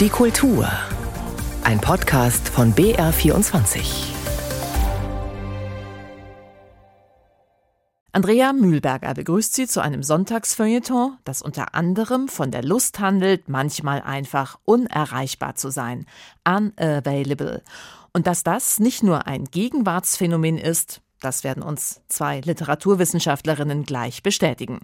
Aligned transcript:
Die 0.00 0.08
Kultur. 0.08 0.66
Ein 1.62 1.78
Podcast 1.78 2.48
von 2.48 2.74
BR24. 2.74 4.06
Andrea 8.10 8.54
Mühlberger 8.54 9.12
begrüßt 9.12 9.54
Sie 9.54 9.66
zu 9.66 9.82
einem 9.82 10.02
Sonntagsfeuilleton, 10.02 11.18
das 11.24 11.42
unter 11.42 11.74
anderem 11.74 12.28
von 12.28 12.50
der 12.50 12.62
Lust 12.62 12.98
handelt, 12.98 13.50
manchmal 13.50 14.00
einfach 14.00 14.58
unerreichbar 14.64 15.56
zu 15.56 15.68
sein. 15.70 16.06
Unavailable. 16.48 17.62
Und 18.14 18.26
dass 18.26 18.42
das 18.42 18.80
nicht 18.80 19.02
nur 19.02 19.26
ein 19.26 19.44
Gegenwartsphänomen 19.44 20.56
ist, 20.56 21.02
das 21.20 21.44
werden 21.44 21.62
uns 21.62 22.00
zwei 22.08 22.40
Literaturwissenschaftlerinnen 22.40 23.84
gleich 23.84 24.22
bestätigen. 24.22 24.80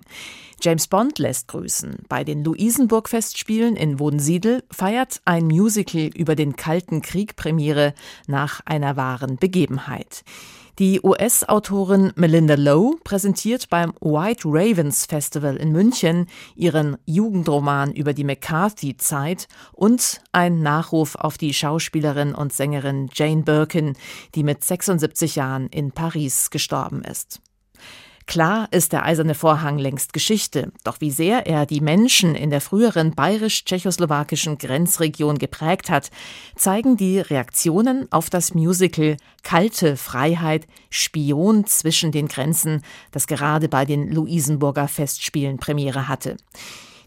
James 0.61 0.87
Bond 0.87 1.19
lässt 1.19 1.49
grüßen. 1.49 2.05
Bei 2.09 2.25
den 2.25 2.45
Luisenburg-Festspielen 2.45 3.77
in 3.77 3.99
Wodensiedel 3.99 4.63
feiert 4.71 5.21
ein 5.25 5.47
Musical 5.47 6.11
über 6.15 6.35
den 6.35 6.57
Kalten 6.57 7.03
Krieg 7.03 7.37
Premiere 7.37 7.95
nach 8.27 8.61
einer 8.65 8.97
wahren 8.97 9.37
Begebenheit. 9.37 10.25
Die 10.79 11.01
US-Autorin 11.01 12.13
Melinda 12.17 12.55
Lowe 12.55 12.99
präsentiert 13.03 13.71
beim 13.71 13.95
White 14.03 14.43
Ravens 14.45 15.07
Festival 15.07 15.57
in 15.57 15.73
München 15.73 16.27
ihren 16.55 16.99
Jugendroman 17.07 17.95
über 17.95 18.13
die 18.13 18.25
McCarthy-Zeit 18.25 19.49
und 19.73 20.21
ein 20.33 20.61
Nachruf 20.61 21.15
auf 21.15 21.39
die 21.39 21.55
Schauspielerin 21.55 22.35
und 22.35 22.53
Sängerin 22.53 23.09
Jane 23.15 23.43
Birkin, 23.43 23.97
die 24.35 24.43
mit 24.43 24.63
76 24.63 25.37
Jahren 25.37 25.69
in 25.69 25.93
Paris 25.93 26.51
gestorben 26.51 27.03
ist. 27.05 27.41
Klar 28.27 28.67
ist 28.73 28.93
der 28.93 29.05
eiserne 29.05 29.37
Vorhang 29.37 29.79
längst 29.79 30.13
Geschichte, 30.13 30.73
doch 30.83 31.01
wie 31.01 31.13
sehr 31.13 31.47
er 31.47 31.65
die 31.65 31.81
Menschen 31.81 32.35
in 32.35 32.51
der 32.51 32.61
früheren 32.61 33.15
bayerisch-tschechoslowakischen 33.15 34.59
Grenzregion 34.59 35.39
geprägt 35.39 35.91
hat, 35.91 36.11
zeigen 36.57 36.97
die 36.97 37.21
Reaktionen 37.21 38.11
auf 38.11 38.29
das 38.29 38.53
Musical 38.53 39.17
Kalte 39.45 39.97
Freiheit, 39.97 40.67
Spion 40.91 41.67
zwischen 41.67 42.11
den 42.11 42.27
Grenzen, 42.27 42.83
das 43.13 43.29
gerade 43.29 43.69
bei 43.69 43.85
den 43.85 44.11
Luisenburger 44.11 44.89
Festspielen 44.89 45.59
Premiere 45.59 46.09
hatte. 46.09 46.37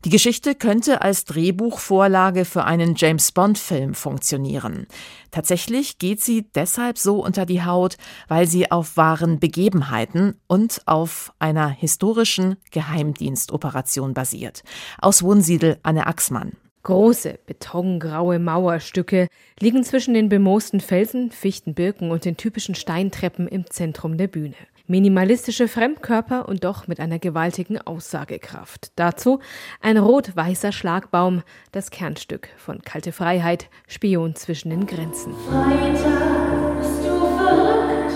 Die 0.05 0.09
Geschichte 0.09 0.55
könnte 0.55 1.01
als 1.01 1.25
Drehbuchvorlage 1.25 2.45
für 2.45 2.63
einen 2.63 2.95
James 2.95 3.33
Bond-Film 3.33 3.93
funktionieren. 3.93 4.87
Tatsächlich 5.29 5.97
geht 5.97 6.21
sie 6.21 6.47
deshalb 6.55 6.97
so 6.97 7.21
unter 7.21 7.45
die 7.45 7.63
Haut, 7.63 7.97
weil 8.29 8.47
sie 8.47 8.71
auf 8.71 8.95
wahren 8.95 9.39
Begebenheiten 9.39 10.39
und 10.47 10.83
auf 10.85 11.33
einer 11.37 11.67
historischen 11.67 12.55
Geheimdienstoperation 12.71 14.13
basiert. 14.13 14.63
Aus 14.99 15.21
Wunsiedel 15.21 15.77
Anne 15.83 16.07
Axmann. 16.07 16.53
Große, 16.83 17.37
betongraue 17.45 18.39
Mauerstücke 18.39 19.27
liegen 19.59 19.83
zwischen 19.83 20.13
den 20.13 20.29
bemoosten 20.29 20.79
Felsen, 20.79 21.29
Fichten, 21.29 21.73
Birken 21.73 22.11
und 22.11 22.23
den 22.23 22.37
typischen 22.37 22.73
Steintreppen 22.73 23.49
im 23.49 23.69
Zentrum 23.69 24.17
der 24.17 24.27
Bühne. 24.27 24.55
Minimalistische 24.89 25.67
Fremdkörper 25.67 26.49
und 26.49 26.63
doch 26.63 26.87
mit 26.87 26.99
einer 26.99 27.19
gewaltigen 27.19 27.77
Aussagekraft. 27.77 28.91
Dazu 28.95 29.39
ein 29.81 29.97
rot-weißer 29.97 30.71
Schlagbaum, 30.71 31.43
das 31.71 31.91
Kernstück 31.91 32.49
von 32.57 32.81
Kalte 32.81 33.11
Freiheit, 33.11 33.69
Spion 33.87 34.33
zwischen 34.33 34.71
den 34.71 34.87
Grenzen. 34.87 35.35
Freitag 35.47 36.79
bist 36.79 37.05
du 37.05 37.19
verrückt. 37.37 38.13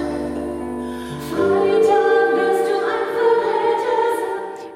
Freitag 1.29 2.31
bist 2.33 2.71
du 2.71 2.75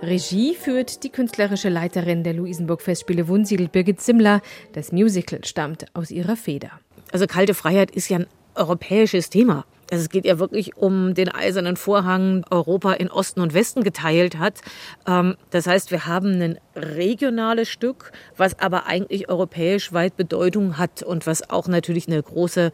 ein 0.04 0.08
Regie 0.08 0.54
führt 0.54 1.04
die 1.04 1.10
künstlerische 1.10 1.70
Leiterin 1.70 2.24
der 2.24 2.34
Luisenburg-Festspiele 2.36 3.28
Wunsiedel, 3.28 3.70
Birgit 3.70 4.02
Simmler. 4.02 4.42
Das 4.74 4.92
Musical 4.92 5.44
stammt 5.46 5.88
aus 5.96 6.12
ihrer 6.12 6.36
Feder. 6.36 6.70
Also 7.12 7.26
Kalte 7.26 7.56
Freiheit 7.56 7.90
ist 7.90 8.08
ja 8.10 8.20
ein 8.20 8.28
europäisches 8.54 9.32
Thema. 9.32 9.66
Also 9.90 10.04
es 10.04 10.10
geht 10.10 10.26
ja 10.26 10.40
wirklich 10.40 10.76
um 10.76 11.14
den 11.14 11.30
eisernen 11.30 11.78
Vorhang, 11.78 12.46
Europa 12.50 12.94
in 12.94 13.10
Osten 13.10 13.40
und 13.42 13.54
Westen 13.54 13.84
geteilt 13.84 14.38
hat. 14.38 14.62
Ähm, 15.08 15.36
das 15.50 15.68
heißt, 15.68 15.92
wir 15.92 16.06
haben 16.06 16.42
ein 16.42 16.60
regionales 16.76 17.70
Stück, 17.70 18.12
was 18.36 18.60
aber 18.60 18.86
eigentlich 18.86 19.30
europäisch 19.30 19.94
weit 19.94 20.18
Bedeutung 20.18 20.78
hat 20.78 21.04
und 21.04 21.26
was 21.26 21.50
auch 21.50 21.68
natürlich 21.68 22.08
eine 22.08 22.22
große 22.22 22.72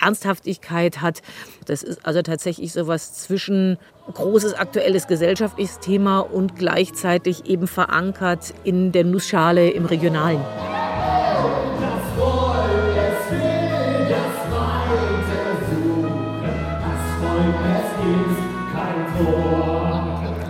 Ernsthaftigkeit 0.00 1.00
hat. 1.00 1.22
Das 1.66 1.82
ist 1.82 2.04
also 2.06 2.22
tatsächlich 2.22 2.72
sowas 2.72 3.14
zwischen 3.14 3.78
großes 4.12 4.54
aktuelles 4.54 5.06
gesellschaftliches 5.06 5.80
Thema 5.80 6.20
und 6.20 6.56
gleichzeitig 6.56 7.46
eben 7.46 7.66
verankert 7.66 8.54
in 8.64 8.92
der 8.92 9.04
Nussschale 9.04 9.70
im 9.70 9.86
Regionalen. 9.86 10.40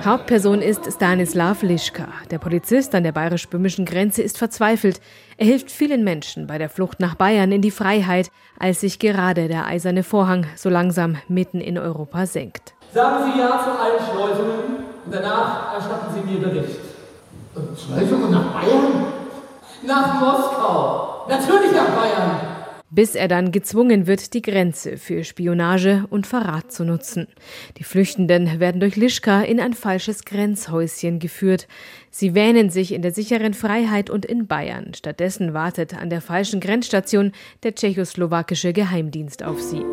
Hauptperson 0.07 0.63
ist 0.63 0.85
Stanislav 0.93 1.65
Lischka. 1.65 2.07
Der 2.31 2.39
Polizist 2.39 2.95
an 2.95 3.03
der 3.03 3.11
bayerisch-böhmischen 3.11 3.85
Grenze 3.85 4.23
ist 4.23 4.39
verzweifelt. 4.39 5.01
Er 5.37 5.47
hilft 5.47 5.69
vielen 5.69 6.05
Menschen 6.05 6.47
bei 6.47 6.59
der 6.59 6.69
Flucht 6.69 7.01
nach 7.01 7.17
Bayern 7.17 7.51
in 7.51 7.61
die 7.61 7.73
Freiheit, 7.73 8.31
als 8.57 8.83
sich 8.83 9.01
gerade 9.01 9.49
der 9.49 9.67
eiserne 9.67 10.05
Vorhang 10.05 10.47
so 10.55 10.69
langsam 10.69 11.17
mitten 11.27 11.61
in 11.61 11.77
Europa 11.77 12.25
senkt. 12.27 12.75
Sagen 12.95 13.33
Sie 13.33 13.41
Ja 13.41 13.61
zu 13.65 13.71
allen 13.71 13.99
Schleusungen 13.99 14.77
und 15.07 15.13
danach 15.13 15.75
erstatten 15.75 16.15
Sie 16.15 16.21
mir 16.21 16.39
Bericht. 16.39 16.79
Und 17.57 17.77
Schleusungen 17.77 18.31
nach 18.31 18.53
Bayern? 18.53 19.07
Nach 19.85 20.21
Moskau. 20.21 21.27
Natürlich 21.29 21.73
nach 21.73 21.89
Bayern 21.89 22.56
bis 22.97 23.15
er 23.15 23.29
dann 23.29 23.53
gezwungen 23.53 24.07
wird, 24.07 24.33
die 24.33 24.41
Grenze 24.41 24.97
für 24.97 25.23
Spionage 25.23 26.07
und 26.09 26.27
Verrat 26.27 26.73
zu 26.73 26.83
nutzen. 26.83 27.29
Die 27.77 27.85
Flüchtenden 27.85 28.59
werden 28.59 28.81
durch 28.81 28.97
Lischka 28.97 29.43
in 29.43 29.61
ein 29.61 29.75
falsches 29.75 30.25
Grenzhäuschen 30.25 31.19
geführt. 31.19 31.69
Sie 32.11 32.35
wähnen 32.35 32.71
sich 32.71 32.93
in 32.93 33.03
der 33.03 33.13
sicheren 33.13 33.53
Freiheit 33.53 34.09
und 34.09 34.25
in 34.25 34.47
Bayern. 34.47 34.95
Stattdessen 34.95 35.53
wartet 35.53 35.95
an 35.95 36.09
der 36.09 36.23
falschen 36.23 36.59
Grenzstation 36.59 37.33
der 37.63 37.75
tschechoslowakische 37.75 38.73
Geheimdienst 38.73 39.43
auf 39.45 39.61
sie. 39.61 39.85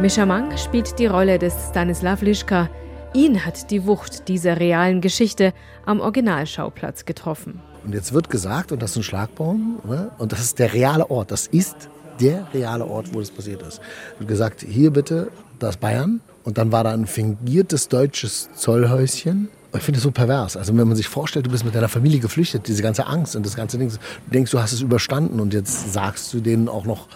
Mischa 0.00 0.26
Mang 0.26 0.56
spielt 0.58 0.98
die 0.98 1.06
Rolle 1.06 1.38
des 1.38 1.54
Stanislav 1.70 2.22
Lischka. 2.22 2.68
Ihn 3.14 3.44
hat 3.46 3.70
die 3.70 3.86
Wucht 3.86 4.26
dieser 4.26 4.58
realen 4.58 5.00
Geschichte 5.00 5.52
am 5.86 6.00
Originalschauplatz 6.00 7.04
getroffen. 7.04 7.62
Und 7.84 7.94
jetzt 7.94 8.12
wird 8.12 8.30
gesagt, 8.30 8.72
und 8.72 8.82
das 8.82 8.92
ist 8.92 8.96
ein 8.98 9.02
Schlagbaum, 9.02 9.80
ne? 9.88 10.10
und 10.18 10.32
das 10.32 10.40
ist 10.40 10.58
der 10.58 10.72
reale 10.72 11.10
Ort, 11.10 11.30
das 11.30 11.46
ist 11.46 11.88
der 12.20 12.46
reale 12.52 12.84
Ort, 12.84 13.14
wo 13.14 13.20
das 13.20 13.30
passiert 13.30 13.62
ist. 13.62 13.80
Wird 14.18 14.28
gesagt, 14.28 14.62
hier 14.62 14.90
bitte, 14.90 15.30
das 15.58 15.76
Bayern. 15.76 16.20
Und 16.44 16.58
dann 16.58 16.72
war 16.72 16.84
da 16.84 16.92
ein 16.92 17.06
fingiertes 17.06 17.88
deutsches 17.88 18.48
Zollhäuschen. 18.54 19.48
Ich 19.74 19.82
finde 19.82 19.98
es 19.98 20.04
so 20.04 20.10
pervers. 20.10 20.56
Also 20.56 20.76
wenn 20.76 20.88
man 20.88 20.96
sich 20.96 21.08
vorstellt, 21.08 21.46
du 21.46 21.50
bist 21.50 21.64
mit 21.64 21.74
deiner 21.74 21.88
Familie 21.88 22.20
geflüchtet, 22.20 22.66
diese 22.68 22.82
ganze 22.82 23.06
Angst 23.06 23.36
und 23.36 23.44
das 23.44 23.54
ganze 23.54 23.76
Ding, 23.76 23.90
du 23.90 23.98
denkst, 24.32 24.50
du 24.50 24.58
hast 24.58 24.72
es 24.72 24.80
überstanden 24.80 25.40
und 25.40 25.52
jetzt 25.52 25.92
sagst 25.92 26.32
du 26.32 26.40
denen 26.40 26.68
auch 26.68 26.86
noch, 26.86 27.06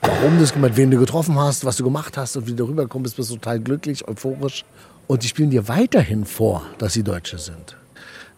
warum 0.00 0.38
du 0.38 0.44
es 0.44 0.56
mit 0.56 0.76
wem 0.76 0.90
du 0.90 0.98
getroffen 0.98 1.38
hast, 1.38 1.64
was 1.64 1.76
du 1.76 1.84
gemacht 1.84 2.16
hast 2.16 2.36
und 2.36 2.46
wie 2.46 2.54
du 2.54 2.64
rübergekommen 2.64 3.02
bist, 3.02 3.16
bist 3.16 3.30
total 3.30 3.60
glücklich, 3.60 4.08
euphorisch. 4.08 4.64
Und 5.06 5.22
die 5.22 5.28
spielen 5.28 5.50
dir 5.50 5.68
weiterhin 5.68 6.24
vor, 6.24 6.62
dass 6.78 6.94
sie 6.94 7.02
Deutsche 7.02 7.38
sind. 7.38 7.76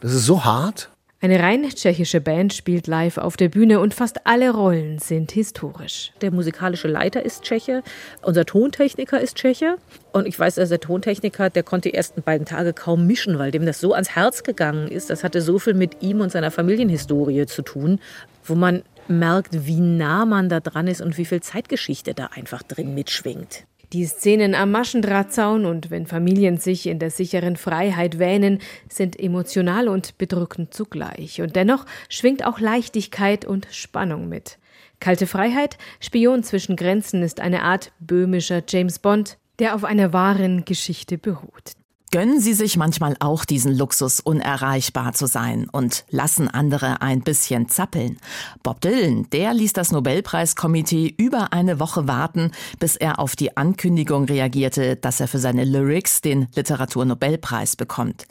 Das 0.00 0.12
ist 0.12 0.24
so 0.24 0.44
hart. 0.44 0.90
Eine 1.22 1.38
rein 1.38 1.68
tschechische 1.68 2.22
Band 2.22 2.54
spielt 2.54 2.86
live 2.86 3.18
auf 3.18 3.36
der 3.36 3.50
Bühne 3.50 3.80
und 3.80 3.92
fast 3.92 4.26
alle 4.26 4.54
Rollen 4.54 4.98
sind 4.98 5.32
historisch. 5.32 6.12
Der 6.22 6.30
musikalische 6.30 6.88
Leiter 6.88 7.22
ist 7.22 7.42
Tscheche, 7.42 7.82
unser 8.22 8.46
Tontechniker 8.46 9.20
ist 9.20 9.36
Tscheche. 9.36 9.76
Und 10.12 10.26
ich 10.26 10.38
weiß, 10.38 10.54
dass 10.54 10.70
der 10.70 10.80
Tontechniker, 10.80 11.50
der 11.50 11.62
konnte 11.62 11.90
die 11.90 11.94
ersten 11.94 12.22
beiden 12.22 12.46
Tage 12.46 12.72
kaum 12.72 13.06
mischen, 13.06 13.38
weil 13.38 13.50
dem 13.50 13.66
das 13.66 13.80
so 13.80 13.92
ans 13.92 14.16
Herz 14.16 14.44
gegangen 14.44 14.88
ist. 14.88 15.10
Das 15.10 15.22
hatte 15.22 15.42
so 15.42 15.58
viel 15.58 15.74
mit 15.74 16.02
ihm 16.02 16.22
und 16.22 16.32
seiner 16.32 16.50
Familienhistorie 16.50 17.44
zu 17.44 17.60
tun, 17.60 18.00
wo 18.42 18.54
man 18.54 18.82
merkt, 19.06 19.66
wie 19.66 19.80
nah 19.80 20.24
man 20.24 20.48
da 20.48 20.60
dran 20.60 20.86
ist 20.86 21.02
und 21.02 21.18
wie 21.18 21.26
viel 21.26 21.42
Zeitgeschichte 21.42 22.14
da 22.14 22.30
einfach 22.34 22.62
drin 22.62 22.94
mitschwingt. 22.94 23.66
Die 23.92 24.06
Szenen 24.06 24.54
am 24.54 24.70
Maschendrahtzaun 24.70 25.66
und 25.66 25.90
wenn 25.90 26.06
Familien 26.06 26.58
sich 26.58 26.86
in 26.86 27.00
der 27.00 27.10
sicheren 27.10 27.56
Freiheit 27.56 28.20
wähnen, 28.20 28.60
sind 28.88 29.18
emotional 29.18 29.88
und 29.88 30.16
bedrückend 30.16 30.72
zugleich. 30.72 31.42
Und 31.42 31.56
dennoch 31.56 31.86
schwingt 32.08 32.46
auch 32.46 32.60
Leichtigkeit 32.60 33.44
und 33.44 33.66
Spannung 33.72 34.28
mit. 34.28 34.58
Kalte 35.00 35.26
Freiheit, 35.26 35.76
Spion 35.98 36.44
zwischen 36.44 36.76
Grenzen 36.76 37.22
ist 37.24 37.40
eine 37.40 37.62
Art 37.62 37.90
böhmischer 37.98 38.62
James 38.68 39.00
Bond, 39.00 39.38
der 39.58 39.74
auf 39.74 39.82
einer 39.82 40.12
wahren 40.12 40.64
Geschichte 40.64 41.18
beruht. 41.18 41.72
Gönnen 42.12 42.40
Sie 42.40 42.54
sich 42.54 42.76
manchmal 42.76 43.14
auch 43.20 43.44
diesen 43.44 43.72
Luxus, 43.76 44.18
unerreichbar 44.18 45.12
zu 45.12 45.26
sein 45.26 45.68
und 45.70 46.04
lassen 46.10 46.48
andere 46.48 47.02
ein 47.02 47.20
bisschen 47.20 47.68
zappeln. 47.68 48.18
Bob 48.64 48.80
Dylan, 48.80 49.30
der 49.30 49.54
ließ 49.54 49.74
das 49.74 49.92
Nobelpreiskomitee 49.92 51.14
über 51.16 51.52
eine 51.52 51.78
Woche 51.78 52.08
warten, 52.08 52.50
bis 52.80 52.96
er 52.96 53.20
auf 53.20 53.36
die 53.36 53.56
Ankündigung 53.56 54.24
reagierte, 54.24 54.96
dass 54.96 55.20
er 55.20 55.28
für 55.28 55.38
seine 55.38 55.64
Lyrics 55.64 56.20
den 56.20 56.48
Literaturnobelpreis 56.56 57.76
bekommt. 57.76 58.26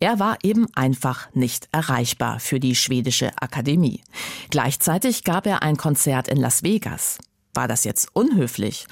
Er 0.00 0.18
war 0.18 0.38
eben 0.42 0.66
einfach 0.74 1.32
nicht 1.32 1.68
erreichbar 1.70 2.40
für 2.40 2.58
die 2.58 2.74
schwedische 2.74 3.30
Akademie. 3.40 4.02
Gleichzeitig 4.50 5.22
gab 5.22 5.46
er 5.46 5.62
ein 5.62 5.76
Konzert 5.76 6.26
in 6.26 6.36
Las 6.36 6.64
Vegas. 6.64 7.18
War 7.54 7.68
das 7.68 7.84
jetzt 7.84 8.08
unhöflich? 8.12 8.88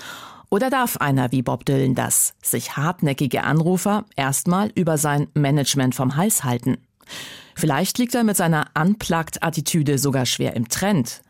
Oder 0.51 0.71
darf 0.71 0.97
einer 0.97 1.31
wie 1.31 1.43
Bob 1.43 1.67
Dylan 1.67 1.95
das, 1.95 2.35
sich 2.43 2.77
hartnäckige 2.77 3.43
Anrufer 3.45 4.05
erstmal 4.17 4.71
über 4.75 4.97
sein 4.97 5.29
Management 5.35 5.95
vom 5.95 6.17
Hals 6.17 6.43
halten? 6.43 6.79
Vielleicht 7.55 7.99
liegt 7.99 8.15
er 8.15 8.25
mit 8.25 8.37
seiner 8.37 8.67
Unplugged-Attitüde 8.79 9.99
sogar 9.99 10.25
schwer 10.25 10.57
im 10.57 10.69
Trend. 10.69 11.21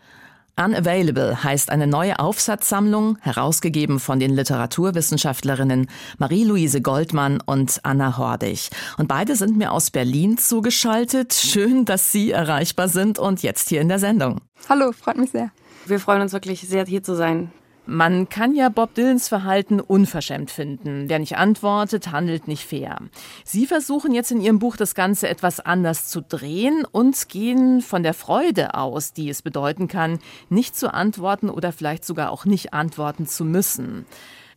Unavailable 0.56 1.42
heißt 1.42 1.70
eine 1.70 1.86
neue 1.86 2.18
Aufsatzsammlung, 2.18 3.16
herausgegeben 3.20 4.00
von 4.00 4.18
den 4.18 4.34
Literaturwissenschaftlerinnen 4.34 5.88
Marie-Louise 6.18 6.80
Goldmann 6.80 7.40
und 7.40 7.80
Anna 7.84 8.18
Hordig. 8.18 8.70
Und 8.98 9.06
beide 9.06 9.36
sind 9.36 9.56
mir 9.56 9.72
aus 9.72 9.90
Berlin 9.90 10.36
zugeschaltet. 10.36 11.32
Schön, 11.32 11.84
dass 11.84 12.10
Sie 12.12 12.32
erreichbar 12.32 12.88
sind 12.88 13.18
und 13.18 13.42
jetzt 13.42 13.68
hier 13.68 13.80
in 13.80 13.88
der 13.88 14.00
Sendung. 14.00 14.40
Hallo, 14.68 14.92
freut 14.92 15.16
mich 15.16 15.30
sehr. 15.30 15.50
Wir 15.86 16.00
freuen 16.00 16.22
uns 16.22 16.32
wirklich 16.32 16.60
sehr, 16.62 16.84
hier 16.86 17.02
zu 17.02 17.14
sein. 17.14 17.52
Man 17.90 18.28
kann 18.28 18.54
ja 18.54 18.68
Bob 18.68 18.92
Dylans 18.92 19.28
Verhalten 19.28 19.80
unverschämt 19.80 20.50
finden. 20.50 21.08
Wer 21.08 21.20
nicht 21.20 21.38
antwortet, 21.38 22.12
handelt 22.12 22.46
nicht 22.46 22.66
fair. 22.66 22.98
Sie 23.44 23.64
versuchen 23.64 24.12
jetzt 24.12 24.30
in 24.30 24.42
Ihrem 24.42 24.58
Buch 24.58 24.76
das 24.76 24.94
Ganze 24.94 25.26
etwas 25.26 25.58
anders 25.58 26.06
zu 26.06 26.20
drehen 26.20 26.84
und 26.84 27.30
gehen 27.30 27.80
von 27.80 28.02
der 28.02 28.12
Freude 28.12 28.74
aus, 28.74 29.14
die 29.14 29.30
es 29.30 29.40
bedeuten 29.40 29.88
kann, 29.88 30.18
nicht 30.50 30.76
zu 30.76 30.92
antworten 30.92 31.48
oder 31.48 31.72
vielleicht 31.72 32.04
sogar 32.04 32.30
auch 32.30 32.44
nicht 32.44 32.74
antworten 32.74 33.26
zu 33.26 33.46
müssen. 33.46 34.04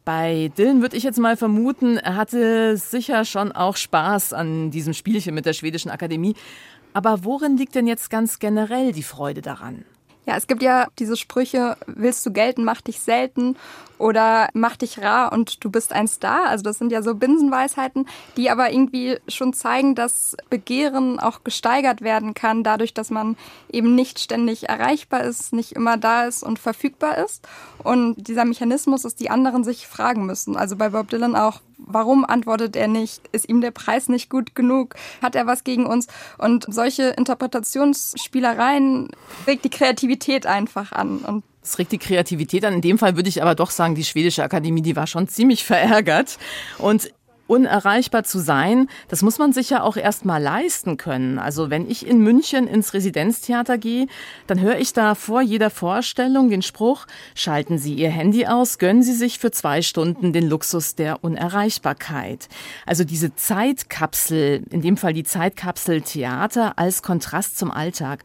Bei 0.03 0.51
Dylan 0.57 0.81
würde 0.81 0.97
ich 0.97 1.03
jetzt 1.03 1.17
mal 1.17 1.37
vermuten, 1.37 1.95
er 1.95 2.17
hatte 2.17 2.75
sicher 2.75 3.23
schon 3.23 3.53
auch 3.53 3.77
Spaß 3.77 4.33
an 4.33 4.71
diesem 4.71 4.93
Spielchen 4.93 5.33
mit 5.33 5.45
der 5.45 5.53
schwedischen 5.53 5.89
Akademie. 5.89 6.35
Aber 6.91 7.23
worin 7.23 7.55
liegt 7.55 7.75
denn 7.75 7.87
jetzt 7.87 8.09
ganz 8.09 8.39
generell 8.39 8.91
die 8.91 9.03
Freude 9.03 9.41
daran? 9.41 9.85
Ja, 10.25 10.37
es 10.37 10.45
gibt 10.45 10.61
ja 10.61 10.87
diese 10.99 11.17
Sprüche, 11.17 11.77
willst 11.87 12.23
du 12.25 12.31
gelten, 12.31 12.63
mach 12.63 12.81
dich 12.81 12.99
selten 12.99 13.55
oder 13.97 14.49
mach 14.53 14.77
dich 14.77 15.01
rar 15.01 15.31
und 15.31 15.63
du 15.63 15.71
bist 15.71 15.93
ein 15.93 16.07
Star. 16.07 16.47
Also 16.47 16.63
das 16.63 16.77
sind 16.77 16.91
ja 16.91 17.01
so 17.01 17.15
Binsenweisheiten, 17.15 18.07
die 18.37 18.51
aber 18.51 18.71
irgendwie 18.71 19.17
schon 19.27 19.53
zeigen, 19.53 19.95
dass 19.95 20.37
Begehren 20.49 21.19
auch 21.19 21.43
gesteigert 21.43 22.01
werden 22.01 22.35
kann, 22.35 22.63
dadurch, 22.63 22.93
dass 22.93 23.09
man 23.09 23.35
eben 23.71 23.95
nicht 23.95 24.19
ständig 24.19 24.69
erreichbar 24.69 25.23
ist, 25.23 25.53
nicht 25.53 25.71
immer 25.71 25.97
da 25.97 26.25
ist 26.25 26.43
und 26.43 26.59
verfügbar 26.59 27.17
ist. 27.17 27.47
Und 27.83 28.27
dieser 28.27 28.45
Mechanismus 28.45 29.05
ist, 29.05 29.19
die 29.19 29.31
anderen 29.31 29.63
sich 29.63 29.87
fragen 29.87 30.27
müssen. 30.27 30.55
Also 30.55 30.75
bei 30.75 30.89
Bob 30.89 31.09
Dylan 31.09 31.35
auch, 31.35 31.61
warum 31.85 32.25
antwortet 32.25 32.75
er 32.75 32.87
nicht? 32.87 33.21
Ist 33.31 33.49
ihm 33.49 33.61
der 33.61 33.71
Preis 33.71 34.09
nicht 34.09 34.29
gut 34.29 34.55
genug? 34.55 34.95
Hat 35.21 35.35
er 35.35 35.47
was 35.47 35.63
gegen 35.63 35.85
uns? 35.85 36.07
Und 36.37 36.65
solche 36.67 37.09
Interpretationsspielereien 37.09 39.09
regt 39.47 39.65
die 39.65 39.69
Kreativität 39.69 40.45
einfach 40.45 40.91
an. 40.91 41.19
Und 41.19 41.43
es 41.63 41.77
regt 41.77 41.91
die 41.91 41.99
Kreativität 41.99 42.65
an. 42.65 42.73
In 42.73 42.81
dem 42.81 42.97
Fall 42.97 43.15
würde 43.15 43.29
ich 43.29 43.41
aber 43.41 43.53
doch 43.53 43.69
sagen, 43.69 43.95
die 43.95 44.03
schwedische 44.03 44.43
Akademie, 44.43 44.81
die 44.81 44.95
war 44.95 45.07
schon 45.07 45.27
ziemlich 45.27 45.63
verärgert. 45.63 46.37
Und 46.79 47.13
unerreichbar 47.51 48.23
zu 48.23 48.39
sein, 48.39 48.87
das 49.09 49.21
muss 49.21 49.37
man 49.37 49.51
sich 49.51 49.69
ja 49.69 49.83
auch 49.83 49.97
erst 49.97 50.23
mal 50.23 50.41
leisten 50.41 50.95
können. 50.95 51.37
Also 51.37 51.69
wenn 51.69 51.89
ich 51.89 52.07
in 52.07 52.19
München 52.19 52.65
ins 52.65 52.93
Residenztheater 52.93 53.77
gehe, 53.77 54.07
dann 54.47 54.61
höre 54.61 54.79
ich 54.79 54.93
da 54.93 55.15
vor 55.15 55.41
jeder 55.41 55.69
Vorstellung 55.69 56.49
den 56.49 56.61
Spruch, 56.61 57.07
schalten 57.35 57.77
Sie 57.77 57.93
Ihr 57.93 58.09
Handy 58.09 58.47
aus, 58.47 58.77
gönnen 58.77 59.03
Sie 59.03 59.13
sich 59.13 59.37
für 59.37 59.51
zwei 59.51 59.81
Stunden 59.81 60.31
den 60.31 60.47
Luxus 60.47 60.95
der 60.95 61.25
Unerreichbarkeit. 61.25 62.47
Also 62.85 63.03
diese 63.03 63.35
Zeitkapsel, 63.35 64.63
in 64.69 64.81
dem 64.81 64.95
Fall 64.95 65.11
die 65.11 65.23
Zeitkapsel 65.23 66.01
Theater 66.01 66.79
als 66.79 67.03
Kontrast 67.03 67.57
zum 67.57 67.69
Alltag. 67.69 68.23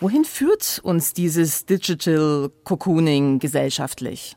Wohin 0.00 0.26
führt 0.26 0.80
uns 0.82 1.14
dieses 1.14 1.64
Digital 1.64 2.50
Cocooning 2.64 3.38
gesellschaftlich? 3.38 4.36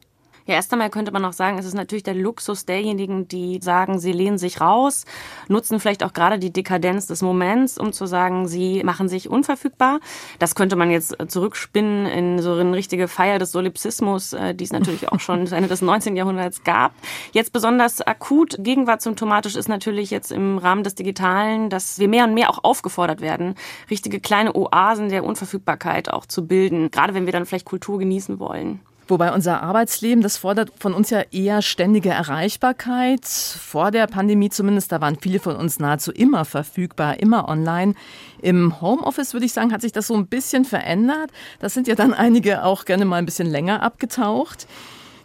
Ja, 0.49 0.55
erst 0.55 0.73
einmal 0.73 0.89
könnte 0.89 1.11
man 1.11 1.23
auch 1.25 1.33
sagen, 1.33 1.59
es 1.59 1.65
ist 1.67 1.75
natürlich 1.75 2.01
der 2.01 2.15
Luxus 2.15 2.65
derjenigen, 2.65 3.27
die 3.27 3.59
sagen, 3.61 3.99
sie 3.99 4.11
lehnen 4.11 4.39
sich 4.39 4.59
raus, 4.59 5.05
nutzen 5.47 5.79
vielleicht 5.79 6.03
auch 6.03 6.11
gerade 6.11 6.39
die 6.39 6.51
Dekadenz 6.51 7.05
des 7.05 7.21
Moments, 7.21 7.77
um 7.77 7.93
zu 7.93 8.07
sagen, 8.07 8.47
sie 8.47 8.83
machen 8.83 9.07
sich 9.09 9.29
unverfügbar. 9.29 9.99
Das 10.39 10.55
könnte 10.55 10.75
man 10.75 10.89
jetzt 10.89 11.15
zurückspinnen 11.27 12.07
in 12.07 12.39
so 12.39 12.53
eine 12.55 12.75
richtige 12.75 13.07
Feier 13.07 13.37
des 13.37 13.51
Solipsismus, 13.51 14.33
äh, 14.33 14.55
die 14.55 14.63
es 14.63 14.71
natürlich 14.71 15.09
auch 15.09 15.19
schon 15.19 15.45
Ende 15.45 15.69
des 15.69 15.83
19. 15.83 16.15
Jahrhunderts 16.15 16.63
gab. 16.63 16.93
Jetzt 17.31 17.53
besonders 17.53 18.01
akut 18.01 18.55
gegenwartssymptomatisch 18.57 19.55
ist 19.55 19.69
natürlich 19.69 20.09
jetzt 20.09 20.31
im 20.31 20.57
Rahmen 20.57 20.83
des 20.83 20.95
Digitalen, 20.95 21.69
dass 21.69 21.99
wir 21.99 22.07
mehr 22.07 22.23
und 22.23 22.33
mehr 22.33 22.49
auch 22.49 22.63
aufgefordert 22.63 23.21
werden, 23.21 23.53
richtige 23.91 24.19
kleine 24.19 24.55
Oasen 24.55 25.09
der 25.09 25.25
Unverfügbarkeit 25.25 26.09
auch 26.11 26.25
zu 26.25 26.47
bilden, 26.47 26.89
gerade 26.89 27.13
wenn 27.13 27.27
wir 27.27 27.33
dann 27.33 27.45
vielleicht 27.45 27.65
Kultur 27.65 27.99
genießen 27.99 28.39
wollen. 28.39 28.79
Wobei 29.09 29.33
unser 29.33 29.63
Arbeitsleben, 29.63 30.21
das 30.21 30.37
fordert 30.37 30.71
von 30.79 30.93
uns 30.93 31.09
ja 31.09 31.21
eher 31.31 31.63
ständige 31.63 32.09
Erreichbarkeit. 32.09 33.25
Vor 33.25 33.89
der 33.89 34.05
Pandemie 34.05 34.51
zumindest, 34.51 34.91
da 34.91 35.01
waren 35.01 35.17
viele 35.19 35.39
von 35.39 35.55
uns 35.55 35.79
nahezu 35.79 36.11
immer 36.11 36.45
verfügbar, 36.45 37.19
immer 37.19 37.49
online. 37.49 37.95
Im 38.39 38.81
Homeoffice 38.81 39.33
würde 39.33 39.47
ich 39.47 39.53
sagen, 39.53 39.73
hat 39.73 39.81
sich 39.81 39.93
das 39.93 40.05
so 40.05 40.13
ein 40.13 40.27
bisschen 40.27 40.63
verändert. 40.63 41.31
Das 41.59 41.73
sind 41.73 41.87
ja 41.87 41.95
dann 41.95 42.13
einige 42.13 42.63
auch 42.63 42.85
gerne 42.85 43.05
mal 43.05 43.17
ein 43.17 43.25
bisschen 43.25 43.49
länger 43.49 43.81
abgetaucht. 43.81 44.67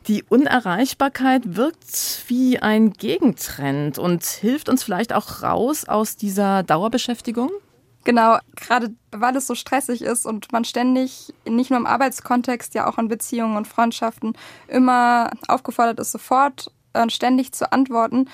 Die 0.08 0.22
Unerreichbarkeit 0.22 1.56
wirkt 1.56 2.25
wie 2.28 2.58
ein 2.58 2.94
Gegentrend 2.94 3.98
und 3.98 4.25
hilft 4.25 4.70
uns 4.70 4.82
vielleicht 4.82 5.12
auch 5.12 5.42
raus 5.42 5.87
aus 5.87 6.16
dieser 6.16 6.62
Dauerbeschäftigung? 6.62 7.50
Genau, 8.04 8.38
gerade 8.54 8.94
weil 9.10 9.34
es 9.36 9.46
so 9.46 9.54
stressig 9.54 10.02
ist 10.02 10.26
und 10.26 10.52
man 10.52 10.64
ständig, 10.64 11.32
nicht 11.48 11.70
nur 11.70 11.78
im 11.78 11.86
Arbeitskontext, 11.86 12.74
ja 12.74 12.86
auch 12.86 12.98
in 12.98 13.08
Beziehungen 13.08 13.56
und 13.56 13.66
Freundschaften, 13.66 14.36
immer 14.68 15.30
aufgefordert 15.48 15.98
ist, 15.98 16.12
sofort 16.12 16.70
und 16.92 17.12
ständig 17.12 17.52
zu 17.52 17.72
antworten, 17.72 18.28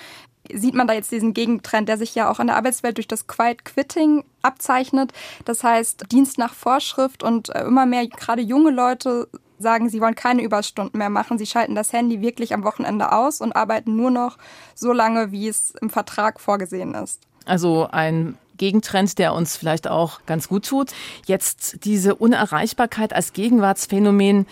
sieht 0.53 0.75
man 0.75 0.87
da 0.87 0.93
jetzt 0.93 1.11
diesen 1.11 1.33
Gegentrend, 1.33 1.87
der 1.87 1.97
sich 1.97 2.15
ja 2.15 2.29
auch 2.29 2.39
in 2.39 2.47
der 2.47 2.57
Arbeitswelt 2.57 2.97
durch 2.97 3.07
das 3.07 3.27
Quiet 3.27 3.63
Quitting 3.63 4.23
abzeichnet. 4.41 5.13
Das 5.45 5.63
heißt, 5.63 6.11
Dienst 6.11 6.37
nach 6.37 6.53
Vorschrift 6.53 7.23
und 7.23 7.49
äh, 7.55 7.63
immer 7.63 7.85
mehr, 7.85 8.07
gerade 8.07 8.41
junge 8.41 8.71
Leute 8.71 9.29
sagen, 9.59 9.89
sie 9.89 10.01
wollen 10.01 10.15
keine 10.15 10.41
Überstunden 10.41 10.97
mehr 10.97 11.09
machen. 11.09 11.37
Sie 11.37 11.45
schalten 11.45 11.75
das 11.75 11.93
Handy 11.93 12.21
wirklich 12.21 12.53
am 12.53 12.63
Wochenende 12.63 13.11
aus 13.11 13.41
und 13.41 13.55
arbeiten 13.55 13.95
nur 13.95 14.11
noch 14.11 14.37
so 14.75 14.91
lange, 14.91 15.31
wie 15.31 15.47
es 15.47 15.71
im 15.81 15.89
Vertrag 15.89 16.39
vorgesehen 16.39 16.95
ist. 16.95 17.21
Also 17.45 17.87
ein 17.91 18.37
Gegentrend, 18.61 19.17
der 19.17 19.33
uns 19.33 19.57
vielleicht 19.57 19.87
auch 19.87 20.23
ganz 20.27 20.47
gut 20.47 20.67
tut. 20.67 20.91
Jetzt 21.25 21.83
diese 21.83 22.13
Unerreichbarkeit 22.13 23.11
als 23.11 23.33
Gegenwartsphänomen. 23.33 24.45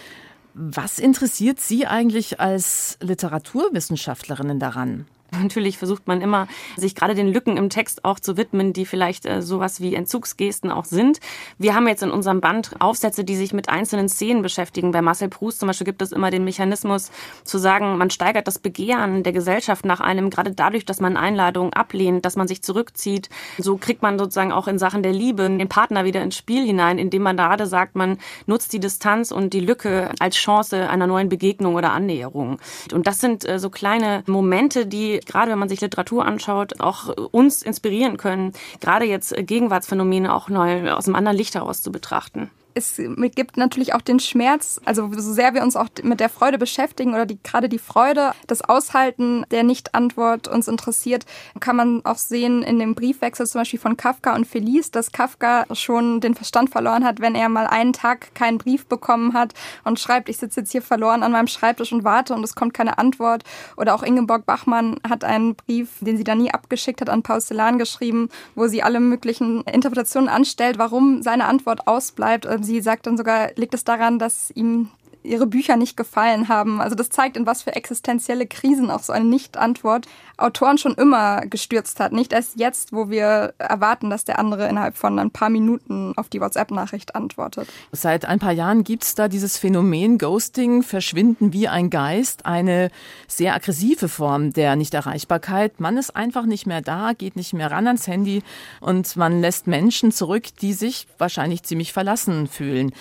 Was 0.56 0.98
interessiert 0.98 1.60
Sie 1.60 1.86
eigentlich 1.86 2.40
als 2.40 2.98
Literaturwissenschaftlerin 3.02 4.60
daran? 4.60 5.06
Natürlich 5.42 5.78
versucht 5.78 6.08
man 6.08 6.22
immer, 6.22 6.48
sich 6.78 6.96
gerade 6.96 7.16
den 7.16 7.28
Lücken 7.28 7.58
im 7.58 7.70
Text 7.70 8.06
auch 8.06 8.20
zu 8.20 8.38
widmen, 8.38 8.74
die 8.74 8.86
vielleicht 8.86 9.26
äh, 9.26 9.42
sowas 9.42 9.82
wie 9.82 9.96
Entzugsgesten 9.96 10.72
auch 10.72 10.86
sind. 10.86 11.20
Wir 11.58 11.76
haben 11.76 11.88
jetzt 11.88 12.04
in 12.04 12.12
unserem 12.12 12.42
Band 12.42 12.76
Aufsätze, 12.80 13.24
die 13.24 13.36
sich 13.36 13.54
mit 13.54 13.70
einzelnen 13.70 14.10
Szenen 14.10 14.42
beschäftigen. 14.42 14.92
Bei 14.92 15.02
Marcel 15.02 15.30
Proust 15.30 15.60
zum 15.60 15.68
Beispiel 15.68 15.86
gibt 15.86 16.02
es 16.02 16.12
immer 16.12 16.32
den 16.32 16.44
Mechanismus 16.44 17.12
zu 17.44 17.58
sagen, 17.58 17.98
man 17.98 18.10
steigert 18.10 18.48
das 18.48 18.60
Begehren 18.60 19.24
der 19.24 19.34
Gesellschaft 19.34 19.86
nach 19.86 20.00
einem, 20.00 20.30
gerade 20.30 20.52
dadurch, 20.52 20.86
dass 20.86 21.00
man 21.00 21.18
Einladungen 21.18 21.74
ablehnt, 21.74 22.26
dass 22.26 22.36
man 22.36 22.48
sich 22.48 22.62
zurückzieht. 22.62 23.30
So 23.58 23.78
kriegt 23.78 24.02
man 24.02 24.20
sozusagen 24.20 24.52
auch 24.52 24.68
in 24.68 24.80
Sachen 24.80 25.04
der 25.04 25.14
Liebe 25.14 25.44
den 25.50 25.70
Partner 25.70 26.06
wieder 26.06 26.22
ins 26.22 26.38
Spiel 26.38 26.66
hinein, 26.66 26.98
indem 26.98 27.24
man 27.24 27.38
gerade 27.38 27.66
sagt, 27.66 27.96
man 27.96 28.18
nutzt 28.46 28.74
die 28.74 28.80
Distanz 28.80 29.32
und 29.32 29.54
die 29.54 29.60
Lücke 29.60 30.12
als 30.20 30.36
Chance 30.36 30.90
einer 30.90 31.08
neuen 31.08 31.30
Begegnung 31.30 31.76
oder 31.76 31.92
Annäherung. 31.92 32.60
Und 32.94 33.08
das 33.08 33.20
sind 33.20 33.48
äh, 33.48 33.60
so 33.60 33.70
kleine 33.70 34.24
Momente, 34.28 34.86
die 34.86 35.20
gerade 35.30 35.52
wenn 35.52 35.60
man 35.60 35.70
sich 35.70 35.82
Literatur 35.82 36.26
anschaut, 36.26 36.80
auch 36.80 37.10
uns 37.32 37.62
inspirieren 37.62 38.18
können, 38.18 38.54
gerade 38.82 39.06
jetzt 39.06 39.34
Gegenwartsphänomene 39.38 40.34
auch 40.34 40.50
neu 40.50 40.92
aus 40.92 41.08
einem 41.08 41.16
anderen 41.16 41.38
Licht 41.38 41.56
heraus 41.56 41.82
zu 41.82 41.92
betrachten. 41.92 42.50
Es 42.74 43.02
gibt 43.36 43.58
natürlich 43.58 43.94
auch 43.94 44.02
den 44.02 44.20
Schmerz, 44.20 44.80
also 44.86 45.10
so 45.12 45.34
sehr 45.34 45.54
wir 45.54 45.64
uns 45.64 45.76
auch 45.76 45.90
mit 46.04 46.20
der 46.20 46.30
Freude 46.30 46.58
beschäftigen 46.58 47.14
oder 47.14 47.26
die, 47.26 47.42
gerade 47.42 47.70
die 47.70 47.80
Freude, 47.80 48.32
das 48.48 48.62
Aushalten 48.62 49.46
der 49.52 49.64
Nicht-Antwort 49.64 50.48
uns 50.48 50.68
interessiert, 50.68 51.26
kann 51.60 51.76
man 51.76 52.06
auch 52.06 52.18
sehen 52.18 52.64
in 52.64 52.80
dem 52.80 52.96
Briefwechsel 52.96 53.48
zum 53.48 53.62
Beispiel 53.62 53.80
von 53.80 53.98
Kafka 53.98 54.36
und 54.36 54.46
Felice, 54.46 54.92
dass 54.92 55.12
Kafka 55.12 55.66
schon 55.74 56.22
den 56.22 56.36
Verstand 56.36 56.70
verloren 56.70 57.04
hat, 57.04 57.20
wenn 57.20 57.36
er 57.36 57.50
mal 57.50 57.68
einen 57.68 57.94
Tag 57.94 58.34
keinen 58.36 58.58
Brief 58.58 58.86
bekommen 58.86 59.34
hat 59.34 59.54
und 59.84 60.00
schreibt, 60.00 60.30
ich 60.30 60.38
sitze 60.38 60.62
jetzt 60.62 60.72
hier 60.72 60.82
verloren 60.82 61.24
an 61.24 61.32
meinem 61.32 61.48
Schreibtisch 61.48 61.92
und 61.92 62.04
warte 62.04 62.34
und 62.34 62.44
es 62.44 62.56
kommt 62.56 62.74
keine 62.74 62.98
Antwort. 62.98 63.44
Oder 63.78 63.96
auch 63.96 64.04
Ingeborg 64.04 64.46
Bachmann 64.46 65.00
hat 65.08 65.24
einen 65.24 65.56
Brief, 65.56 65.90
den 66.02 66.18
sie 66.18 66.24
da 66.24 66.36
nie 66.36 66.52
abgeschickt 66.52 67.02
hat, 67.02 67.10
an 67.10 67.24
Paul 67.24 67.42
Celan 67.42 67.80
geschrieben, 67.80 68.30
wo 68.56 68.68
sie 68.68 68.84
alle 68.84 69.00
möglichen 69.00 69.62
Interpretationen 69.64 70.30
anstellt, 70.30 70.78
warum 70.78 71.22
seine 71.24 71.46
Antwort 71.46 71.88
ausbleibt 71.88 72.46
sie 72.64 72.82
sagt 72.82 73.08
dann 73.08 73.18
sogar, 73.18 73.52
liegt 73.56 73.74
es 73.74 73.84
daran, 73.84 74.20
dass 74.20 74.52
ihm 74.52 74.90
ihre 75.24 75.48
Bücher 75.48 75.76
nicht 75.76 75.98
gefallen 75.98 76.48
haben. 76.48 76.82
Also 76.82 76.96
das 76.96 77.10
zeigt, 77.10 77.38
in 77.38 77.46
was 77.46 77.62
für 77.62 77.76
existenzielle 77.76 78.48
Krisen 78.48 78.90
auch 78.90 79.04
so 79.04 79.14
eine 79.14 79.26
Nicht-Antwort 79.26 80.08
Autoren 80.38 80.78
schon 80.78 80.94
immer 80.94 81.42
gestürzt 81.42 82.00
hat. 82.00 82.14
Nicht 82.14 82.32
erst 82.32 82.58
jetzt, 82.58 82.94
wo 82.94 83.10
wir 83.10 83.54
erwarten, 83.58 84.10
dass 84.10 84.24
der 84.24 84.40
andere 84.40 84.70
innerhalb 84.70 84.96
von 84.96 85.20
ein 85.20 85.32
paar 85.32 85.50
Minuten 85.50 86.14
auf 86.16 86.30
die 86.30 86.40
WhatsApp-Nachricht 86.40 87.16
antwortet. 87.16 87.68
Seit 87.92 88.26
ein 88.26 88.40
paar 88.40 88.54
Jahren 88.54 88.84
gibt 88.84 89.04
es 89.04 89.16
da 89.16 89.28
dieses 89.28 89.58
Phänomen 89.58 90.18
Ghosting, 90.18 90.84
Verschwinden 90.84 91.52
wie 91.52 91.68
ein 91.68 91.90
Geist, 91.90 92.46
eine 92.46 92.90
sehr 93.28 93.54
aggressive 93.54 94.08
Form 94.08 94.54
der 94.54 94.78
Nichterreichbarkeit. 94.78 95.80
Man 95.82 95.98
ist 95.98 96.16
einfach 96.16 96.46
nicht 96.46 96.66
mehr 96.66 96.82
da, 96.82 97.12
geht 97.14 97.36
nicht 97.36 97.54
mehr 97.54 97.70
ran 97.70 97.88
ans 97.88 98.08
Handy 98.08 98.42
und 98.80 99.18
man 99.18 99.42
lässt 99.42 99.68
Menschen 99.68 100.12
zurück, 100.12 100.46
die 100.62 100.74
sich 100.74 101.08
wahrscheinlich 101.18 101.64
ziemlich 101.64 101.92
verlassen 101.92 102.48
fühlen 102.48 102.94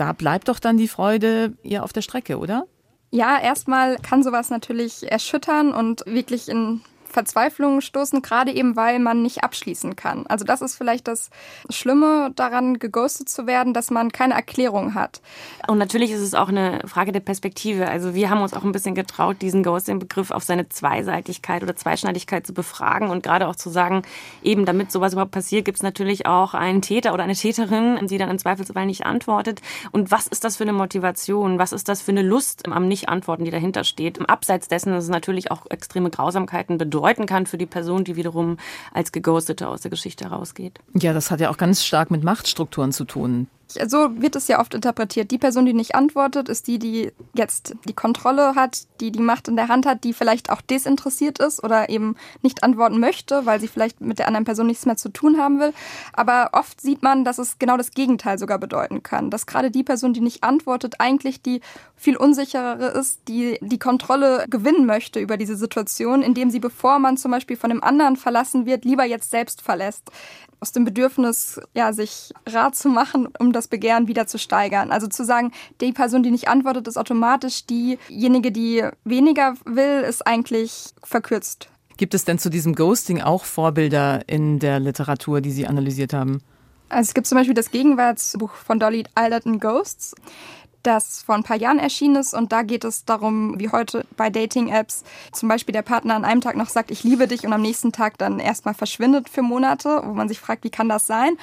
da 0.00 0.12
bleibt 0.12 0.48
doch 0.48 0.58
dann 0.58 0.78
die 0.78 0.88
Freude 0.88 1.52
eher 1.62 1.84
auf 1.84 1.92
der 1.92 2.02
Strecke, 2.02 2.38
oder? 2.38 2.66
Ja, 3.10 3.38
erstmal 3.38 3.96
kann 3.96 4.22
sowas 4.22 4.50
natürlich 4.50 5.10
erschüttern 5.10 5.72
und 5.74 6.02
wirklich 6.06 6.48
in 6.48 6.80
Verzweiflung 7.10 7.80
stoßen, 7.80 8.22
gerade 8.22 8.52
eben 8.52 8.76
weil 8.76 8.98
man 8.98 9.22
nicht 9.22 9.42
abschließen 9.42 9.96
kann. 9.96 10.26
Also 10.28 10.44
das 10.44 10.62
ist 10.62 10.76
vielleicht 10.76 11.08
das 11.08 11.30
Schlimme 11.68 12.30
daran, 12.36 12.78
geghostet 12.78 13.28
zu 13.28 13.46
werden, 13.46 13.74
dass 13.74 13.90
man 13.90 14.12
keine 14.12 14.34
Erklärung 14.34 14.94
hat. 14.94 15.20
Und 15.66 15.78
natürlich 15.78 16.12
ist 16.12 16.20
es 16.20 16.34
auch 16.34 16.48
eine 16.48 16.80
Frage 16.86 17.12
der 17.12 17.20
Perspektive. 17.20 17.88
Also 17.88 18.14
wir 18.14 18.30
haben 18.30 18.40
uns 18.40 18.54
auch 18.54 18.62
ein 18.62 18.72
bisschen 18.72 18.94
getraut, 18.94 19.42
diesen 19.42 19.62
Ghosting-Begriff 19.62 20.30
auf 20.30 20.44
seine 20.44 20.68
Zweiseitigkeit 20.68 21.62
oder 21.62 21.74
Zweischneidigkeit 21.74 22.46
zu 22.46 22.54
befragen 22.54 23.10
und 23.10 23.22
gerade 23.22 23.48
auch 23.48 23.56
zu 23.56 23.70
sagen, 23.70 24.02
eben 24.42 24.64
damit 24.64 24.92
sowas 24.92 25.12
überhaupt 25.12 25.32
passiert, 25.32 25.64
gibt 25.64 25.78
es 25.78 25.82
natürlich 25.82 26.26
auch 26.26 26.54
einen 26.54 26.82
Täter 26.82 27.12
oder 27.12 27.24
eine 27.24 27.34
Täterin, 27.34 28.06
die 28.06 28.18
dann 28.18 28.30
im 28.30 28.38
Zweifelsfall 28.38 28.86
nicht 28.86 29.04
antwortet. 29.04 29.60
Und 29.90 30.10
was 30.10 30.26
ist 30.28 30.44
das 30.44 30.56
für 30.56 30.64
eine 30.64 30.72
Motivation? 30.72 31.58
Was 31.58 31.72
ist 31.72 31.88
das 31.88 32.02
für 32.02 32.12
eine 32.12 32.22
Lust 32.22 32.66
am 32.68 32.86
Nicht-Antworten, 32.86 33.44
die 33.44 33.50
dahinter 33.50 33.84
steht? 33.84 34.20
Abseits 34.28 34.68
dessen, 34.68 34.92
dass 34.92 35.04
es 35.04 35.10
natürlich 35.10 35.50
auch 35.50 35.66
extreme 35.70 36.10
Grausamkeiten 36.10 36.78
bedeutet 36.78 36.99
bedeuten 37.00 37.26
kann 37.26 37.46
für 37.46 37.58
die 37.58 37.66
Person, 37.66 38.04
die 38.04 38.16
wiederum 38.16 38.56
als 38.92 39.12
Geghostete 39.12 39.68
aus 39.68 39.80
der 39.80 39.90
Geschichte 39.90 40.30
herausgeht. 40.30 40.78
Ja, 40.94 41.12
das 41.12 41.30
hat 41.30 41.40
ja 41.40 41.50
auch 41.50 41.56
ganz 41.56 41.84
stark 41.84 42.10
mit 42.10 42.22
Machtstrukturen 42.24 42.92
zu 42.92 43.04
tun 43.04 43.48
so 43.86 44.20
wird 44.20 44.36
es 44.36 44.48
ja 44.48 44.60
oft 44.60 44.74
interpretiert. 44.74 45.30
Die 45.30 45.38
Person, 45.38 45.66
die 45.66 45.72
nicht 45.72 45.94
antwortet, 45.94 46.48
ist 46.48 46.66
die, 46.66 46.78
die 46.78 47.12
jetzt 47.34 47.74
die 47.88 47.92
Kontrolle 47.92 48.54
hat, 48.54 48.86
die 49.00 49.10
die 49.10 49.20
Macht 49.20 49.48
in 49.48 49.56
der 49.56 49.68
Hand 49.68 49.86
hat, 49.86 50.04
die 50.04 50.12
vielleicht 50.12 50.50
auch 50.50 50.60
desinteressiert 50.60 51.38
ist 51.38 51.62
oder 51.62 51.88
eben 51.88 52.16
nicht 52.42 52.62
antworten 52.62 53.00
möchte, 53.00 53.46
weil 53.46 53.60
sie 53.60 53.68
vielleicht 53.68 54.00
mit 54.00 54.18
der 54.18 54.26
anderen 54.26 54.44
Person 54.44 54.66
nichts 54.66 54.86
mehr 54.86 54.96
zu 54.96 55.08
tun 55.10 55.38
haben 55.38 55.60
will. 55.60 55.72
Aber 56.12 56.50
oft 56.52 56.80
sieht 56.80 57.02
man, 57.02 57.24
dass 57.24 57.38
es 57.38 57.58
genau 57.58 57.76
das 57.76 57.92
Gegenteil 57.92 58.38
sogar 58.38 58.58
bedeuten 58.58 59.02
kann. 59.02 59.30
Dass 59.30 59.46
gerade 59.46 59.70
die 59.70 59.84
Person, 59.84 60.12
die 60.12 60.20
nicht 60.20 60.42
antwortet, 60.42 60.96
eigentlich 60.98 61.42
die 61.42 61.60
viel 61.96 62.16
unsicherere 62.16 62.88
ist, 62.88 63.20
die 63.28 63.58
die 63.60 63.78
Kontrolle 63.78 64.46
gewinnen 64.48 64.86
möchte 64.86 65.20
über 65.20 65.36
diese 65.36 65.56
Situation, 65.56 66.22
indem 66.22 66.50
sie, 66.50 66.60
bevor 66.60 66.98
man 66.98 67.16
zum 67.16 67.30
Beispiel 67.30 67.56
von 67.56 67.70
einem 67.70 67.82
anderen 67.82 68.16
verlassen 68.16 68.66
wird, 68.66 68.84
lieber 68.84 69.04
jetzt 69.04 69.30
selbst 69.30 69.62
verlässt 69.62 70.10
aus 70.60 70.72
dem 70.72 70.84
Bedürfnis, 70.84 71.60
ja, 71.74 71.92
sich 71.92 72.32
Rat 72.46 72.76
zu 72.76 72.88
machen, 72.88 73.28
um 73.38 73.52
das 73.52 73.68
Begehren 73.68 74.08
wieder 74.08 74.26
zu 74.26 74.38
steigern. 74.38 74.92
Also 74.92 75.06
zu 75.06 75.24
sagen, 75.24 75.52
die 75.80 75.92
Person, 75.92 76.22
die 76.22 76.30
nicht 76.30 76.48
antwortet, 76.48 76.86
ist 76.86 76.98
automatisch 76.98 77.66
diejenige, 77.66 78.52
die 78.52 78.84
weniger 79.04 79.54
will, 79.64 80.04
ist 80.06 80.26
eigentlich 80.26 80.90
verkürzt. 81.02 81.68
Gibt 81.96 82.14
es 82.14 82.24
denn 82.24 82.38
zu 82.38 82.48
diesem 82.48 82.74
Ghosting 82.74 83.20
auch 83.20 83.44
Vorbilder 83.44 84.26
in 84.26 84.58
der 84.58 84.80
Literatur, 84.80 85.40
die 85.40 85.50
Sie 85.50 85.66
analysiert 85.66 86.12
haben? 86.12 86.40
Also 86.88 87.08
es 87.10 87.14
gibt 87.14 87.26
zum 87.26 87.38
Beispiel 87.38 87.54
das 87.54 87.70
Gegenwartsbuch 87.70 88.52
von 88.52 88.80
Dolly 88.80 89.04
Alderton 89.14 89.60
Ghosts 89.60 90.14
das 90.82 91.22
vor 91.22 91.34
ein 91.34 91.42
paar 91.42 91.56
Jahren 91.56 91.78
erschienen 91.78 92.16
ist. 92.16 92.34
Und 92.34 92.52
da 92.52 92.62
geht 92.62 92.84
es 92.84 93.04
darum, 93.04 93.58
wie 93.58 93.70
heute 93.70 94.04
bei 94.16 94.30
Dating-Apps 94.30 95.04
zum 95.32 95.48
Beispiel 95.48 95.72
der 95.72 95.82
Partner 95.82 96.14
an 96.14 96.24
einem 96.24 96.40
Tag 96.40 96.56
noch 96.56 96.68
sagt, 96.68 96.90
ich 96.90 97.04
liebe 97.04 97.26
dich 97.26 97.44
und 97.44 97.52
am 97.52 97.62
nächsten 97.62 97.92
Tag 97.92 98.18
dann 98.18 98.38
erstmal 98.38 98.74
verschwindet 98.74 99.28
für 99.28 99.42
Monate, 99.42 100.02
wo 100.04 100.12
man 100.12 100.28
sich 100.28 100.40
fragt, 100.40 100.64
wie 100.64 100.70
kann 100.70 100.88
das 100.88 101.06
sein? 101.06 101.36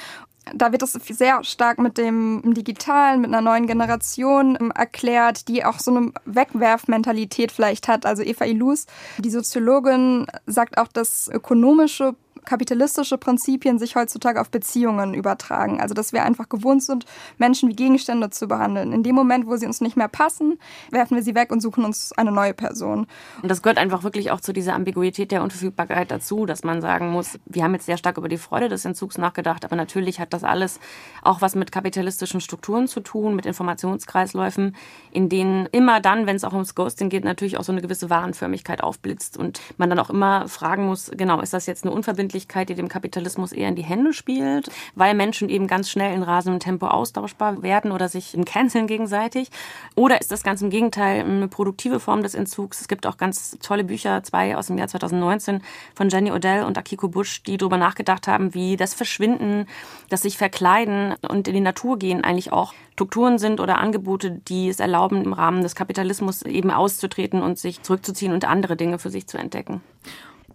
Da 0.56 0.72
wird 0.72 0.82
es 0.82 0.94
sehr 0.94 1.44
stark 1.44 1.78
mit 1.78 1.98
dem 1.98 2.54
Digitalen, 2.54 3.20
mit 3.20 3.30
einer 3.30 3.42
neuen 3.42 3.68
Generation 3.68 4.58
ähm, 4.60 4.72
erklärt, 4.72 5.48
die 5.50 5.66
auch 5.66 5.80
so 5.80 5.94
eine 5.94 6.14
Wegwerfmentalität 6.26 7.52
vielleicht 7.52 7.88
hat. 7.88 8.06
Also 8.06 8.24
Eva 8.24 8.46
Ilus, 8.46 8.86
die 9.18 9.30
Soziologin, 9.30 10.26
sagt 10.46 10.78
auch, 10.78 10.88
dass 10.88 11.28
ökonomische 11.28 12.16
kapitalistische 12.48 13.18
Prinzipien 13.18 13.78
sich 13.78 13.96
heutzutage 13.96 14.42
auf 14.42 14.50
Beziehungen 14.50 15.14
übertragen. 15.14 15.80
Also 15.80 15.94
dass 15.94 16.14
wir 16.14 16.24
einfach 16.24 16.50
gewohnt 16.50 16.82
sind, 16.82 17.06
Menschen 17.38 17.70
wie 17.70 17.76
Gegenstände 17.76 18.30
zu 18.30 18.48
behandeln. 18.48 18.94
In 18.94 19.04
dem 19.04 19.14
Moment, 19.14 19.46
wo 19.46 19.58
sie 19.58 19.68
uns 19.68 19.82
nicht 19.82 19.98
mehr 19.98 20.08
passen, 20.08 20.58
werfen 20.90 21.16
wir 21.16 21.24
sie 21.24 21.36
weg 21.36 21.52
und 21.52 21.62
suchen 21.62 21.84
uns 21.84 22.14
eine 22.14 22.32
neue 22.32 22.54
Person. 22.54 23.06
Und 23.42 23.52
das 23.52 23.62
gehört 23.62 23.78
einfach 23.78 24.04
wirklich 24.04 24.32
auch 24.32 24.40
zu 24.40 24.54
dieser 24.54 24.74
Ambiguität 24.74 25.32
der 25.32 25.44
Unverfügbarkeit 25.44 26.10
dazu, 26.10 26.46
dass 26.46 26.64
man 26.64 26.82
sagen 26.82 27.12
muss, 27.12 27.38
wir 27.46 27.64
haben 27.64 27.74
jetzt 27.74 27.86
sehr 27.86 27.98
stark 27.98 28.18
über 28.18 28.30
die 28.30 28.38
Freude 28.38 28.70
des 28.70 28.86
Entzugs 28.86 29.18
nachgedacht, 29.18 29.66
aber 29.66 29.76
natürlich 29.76 30.20
hat 30.20 30.34
das 30.34 30.44
alles 30.46 30.80
auch 31.22 31.42
was 31.42 31.54
mit 31.56 31.72
kapitalistischen 31.72 32.40
Strukturen 32.40 32.88
zu 32.88 33.02
tun, 33.02 33.36
mit 33.36 33.46
Informationskreisläufen, 33.46 34.76
in 35.12 35.28
denen 35.28 35.66
immer 35.74 36.00
dann, 36.00 36.28
wenn 36.28 36.38
es 36.38 36.46
auch 36.46 36.54
ums 36.54 36.76
Ghosting 36.76 37.10
geht, 37.10 37.26
natürlich 37.26 37.58
auch 37.58 37.64
so 37.64 37.74
eine 37.74 37.82
gewisse 37.82 38.10
Warenförmigkeit 38.10 38.82
aufblitzt 38.82 39.36
und 39.36 39.60
man 39.76 39.90
dann 39.90 40.00
auch 40.00 40.10
immer 40.10 40.48
fragen 40.48 40.86
muss, 40.86 41.12
genau, 41.14 41.42
ist 41.42 41.54
das 41.54 41.66
jetzt 41.66 41.84
eine 41.84 41.94
unverbindliche 41.94 42.37
Unendlichkeit, 42.38 42.70
die 42.70 42.76
dem 42.76 42.88
Kapitalismus 42.88 43.52
eher 43.52 43.70
in 43.70 43.76
die 43.76 43.84
Hände 43.84 44.14
spielt, 44.14 44.70
weil 44.96 45.16
Menschen 45.16 45.50
eben 45.50 45.66
ganz 45.66 45.90
schnell 45.90 46.14
in 46.14 46.22
rasendem 46.22 46.60
Tempo 46.60 46.88
austauschbar 46.88 47.64
werden 47.64 47.92
oder 47.92 48.10
sich 48.10 48.38
canceln 48.46 48.86
gegenseitig? 48.86 49.50
Oder 49.96 50.22
ist 50.22 50.32
das 50.32 50.44
ganz 50.44 50.62
im 50.62 50.70
Gegenteil 50.70 51.22
eine 51.22 51.48
produktive 51.48 52.00
Form 52.00 52.22
des 52.22 52.36
Entzugs? 52.36 52.82
Es 52.82 52.88
gibt 52.88 53.08
auch 53.08 53.18
ganz 53.18 53.58
tolle 53.62 53.84
Bücher, 53.84 54.22
zwei 54.24 54.56
aus 54.56 54.68
dem 54.68 54.78
Jahr 54.78 54.88
2019 54.88 55.62
von 55.96 56.10
Jenny 56.10 56.32
Odell 56.32 56.64
und 56.64 56.78
Akiko 56.78 57.08
Busch, 57.08 57.42
die 57.42 57.58
darüber 57.58 57.78
nachgedacht 57.78 58.28
haben, 58.28 58.54
wie 58.54 58.78
das 58.78 58.94
Verschwinden, 58.94 59.66
das 60.10 60.22
sich 60.22 60.38
verkleiden 60.38 61.16
und 61.28 61.48
in 61.48 61.56
die 61.56 61.60
Natur 61.60 61.98
gehen 61.98 62.24
eigentlich 62.24 62.52
auch 62.52 62.74
Strukturen 62.94 63.38
sind 63.38 63.60
oder 63.60 63.78
Angebote, 63.78 64.32
die 64.32 64.70
es 64.70 64.80
erlauben, 64.80 65.24
im 65.24 65.34
Rahmen 65.34 65.62
des 65.62 65.76
Kapitalismus 65.76 66.42
eben 66.42 66.72
auszutreten 66.72 67.44
und 67.44 67.60
sich 67.60 67.84
zurückzuziehen 67.84 68.34
und 68.34 68.46
andere 68.46 68.76
Dinge 68.76 68.98
für 68.98 69.12
sich 69.12 69.28
zu 69.28 69.38
entdecken. 69.38 69.82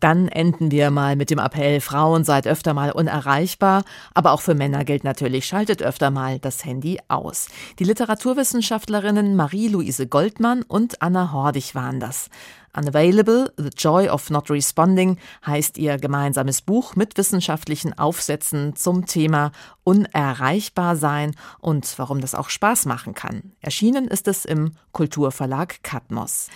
Dann 0.02 0.26
enden 0.26 0.72
wir 0.72 0.90
mal 0.90 1.14
mit 1.14 1.30
dem 1.30 1.38
Appell, 1.38 1.80
Frauen 1.80 2.24
seid 2.24 2.48
öfter 2.48 2.74
mal 2.74 2.90
unerreichbar, 2.90 3.84
aber 4.14 4.32
auch 4.32 4.40
für 4.40 4.56
Männer 4.56 4.84
gilt 4.84 5.04
natürlich, 5.04 5.46
schaltet 5.46 5.80
öfter 5.80 6.10
mal 6.10 6.40
das 6.40 6.64
Handy 6.64 6.98
aus. 7.06 7.46
Die 7.78 7.84
Literaturwissenschaftlerinnen 7.84 9.36
Marie-Louise 9.36 10.08
Goldmann 10.08 10.62
und 10.62 11.00
Anna 11.02 11.30
Hordig 11.30 11.76
waren 11.76 12.00
das. 12.00 12.30
Unavailable, 12.76 13.52
The 13.56 13.70
Joy 13.78 14.08
of 14.08 14.28
Not 14.28 14.50
Responding 14.50 15.18
heißt 15.46 15.78
ihr 15.78 15.98
gemeinsames 15.98 16.62
Buch 16.62 16.96
mit 16.96 17.16
wissenschaftlichen 17.16 17.96
Aufsätzen 17.96 18.74
zum 18.74 19.06
Thema 19.06 19.52
Unerreichbar 19.84 20.96
sein 20.96 21.36
und 21.60 21.96
warum 21.98 22.20
das 22.20 22.34
auch 22.34 22.48
Spaß 22.48 22.86
machen 22.86 23.14
kann. 23.14 23.52
Erschienen 23.60 24.08
ist 24.08 24.26
es 24.26 24.46
im 24.46 24.72
Kulturverlag 24.90 25.84
Katmos. 25.84 26.48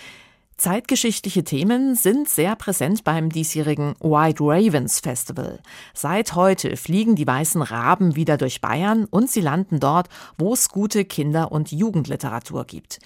Zeitgeschichtliche 0.57 1.43
Themen 1.43 1.93
sind 1.93 2.27
sehr 2.27 2.55
präsent 2.55 3.03
beim 3.03 3.29
diesjährigen 3.29 3.93
White 3.99 4.43
Ravens 4.43 4.99
Festival. 4.99 5.59
Seit 5.93 6.33
heute 6.33 6.77
fliegen 6.77 7.15
die 7.15 7.27
weißen 7.27 7.61
Raben 7.61 8.15
wieder 8.15 8.37
durch 8.37 8.59
Bayern 8.59 9.05
und 9.05 9.29
sie 9.29 9.41
landen 9.41 9.79
dort, 9.79 10.09
wo 10.39 10.53
es 10.53 10.69
gute 10.69 11.05
Kinder- 11.05 11.51
und 11.51 11.71
Jugendliteratur 11.71 12.65
gibt. 12.65 12.97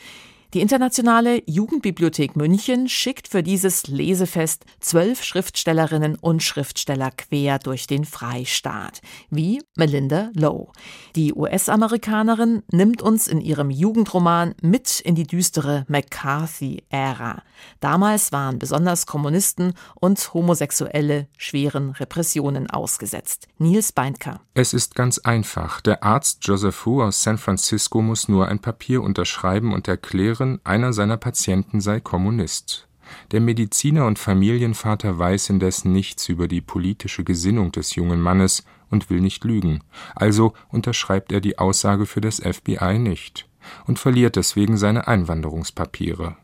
Die 0.54 0.60
Internationale 0.60 1.42
Jugendbibliothek 1.46 2.36
München 2.36 2.90
schickt 2.90 3.30
für 3.30 3.42
dieses 3.42 3.88
Lesefest 3.88 4.66
zwölf 4.82 5.24
Schriftstellerinnen 5.24 6.16
und 6.16 6.44
Schriftsteller 6.44 7.12
quer 7.12 7.58
durch 7.58 7.88
den 7.88 8.04
Freistaat, 8.04 9.00
wie 9.30 9.62
Melinda 9.78 10.30
Lowe. 10.34 10.68
Die 11.16 11.34
US-Amerikanerin 11.34 12.64
nimmt 12.70 13.02
uns 13.02 13.30
in 13.30 13.40
ihrem 13.40 13.70
Jugendroman 13.70 14.54
mit 14.62 15.00
in 15.00 15.16
die 15.16 15.26
düstere 15.26 15.86
McCarthy-Ära. 15.88 17.44
Damals 17.80 18.34
waren 18.34 18.60
besonders 18.60 19.06
Kommunisten 19.06 19.74
und 20.02 20.34
Homosexuelle 20.34 21.30
schweren 21.38 21.92
Repressionen 21.92 22.70
ausgesetzt. 22.70 23.48
Nils 23.58 23.94
Beindker. 23.94 24.42
Es 24.54 24.74
ist 24.74 24.96
ganz 24.96 25.18
einfach. 25.20 25.80
Der 25.80 26.04
Arzt 26.04 26.40
Joseph 26.42 26.86
Hu 26.86 27.02
aus 27.02 27.24
San 27.24 27.38
Francisco 27.38 28.02
muss 28.02 28.28
nur 28.28 28.50
ein 28.50 28.60
Papier 28.60 29.02
unterschreiben 29.02 29.74
und 29.74 29.88
erklären, 29.88 30.41
erklären, 30.42 30.60
einer 30.64 30.94
seiner 30.94 31.18
Patienten 31.18 31.82
sei 31.82 32.00
Kommunist. 32.00 32.88
Der 33.32 33.42
Mediziner 33.42 34.06
und 34.06 34.20
Familienvater 34.20 35.18
weiß 35.18 35.50
indessen 35.50 35.92
nichts 35.92 36.30
über 36.30 36.48
die 36.48 36.62
politische 36.62 37.24
Gesinnung 37.24 37.72
des 37.72 37.96
jungen 37.96 38.22
Mannes 38.22 38.64
und 38.90 39.10
will 39.10 39.20
nicht 39.22 39.44
lügen, 39.44 39.82
also 40.16 40.54
unterschreibt 40.70 41.32
er 41.32 41.42
die 41.42 41.60
Aussage 41.60 42.06
für 42.06 42.22
das 42.22 42.40
FBI 42.40 43.00
nicht 43.00 43.48
und 43.86 44.00
verliert 44.00 44.36
deswegen 44.36 44.78
seine 44.78 45.08
Einwanderungspapiere. 45.08 46.38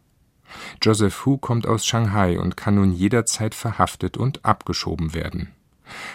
Joseph 0.82 1.26
Hu 1.26 1.38
kommt 1.38 1.68
aus 1.68 1.86
Shanghai 1.86 2.40
und 2.40 2.56
kann 2.56 2.76
nun 2.76 2.94
jederzeit 2.94 3.56
verhaftet 3.56 4.18
und 4.18 4.46
abgeschoben 4.46 5.14
werden 5.14 5.57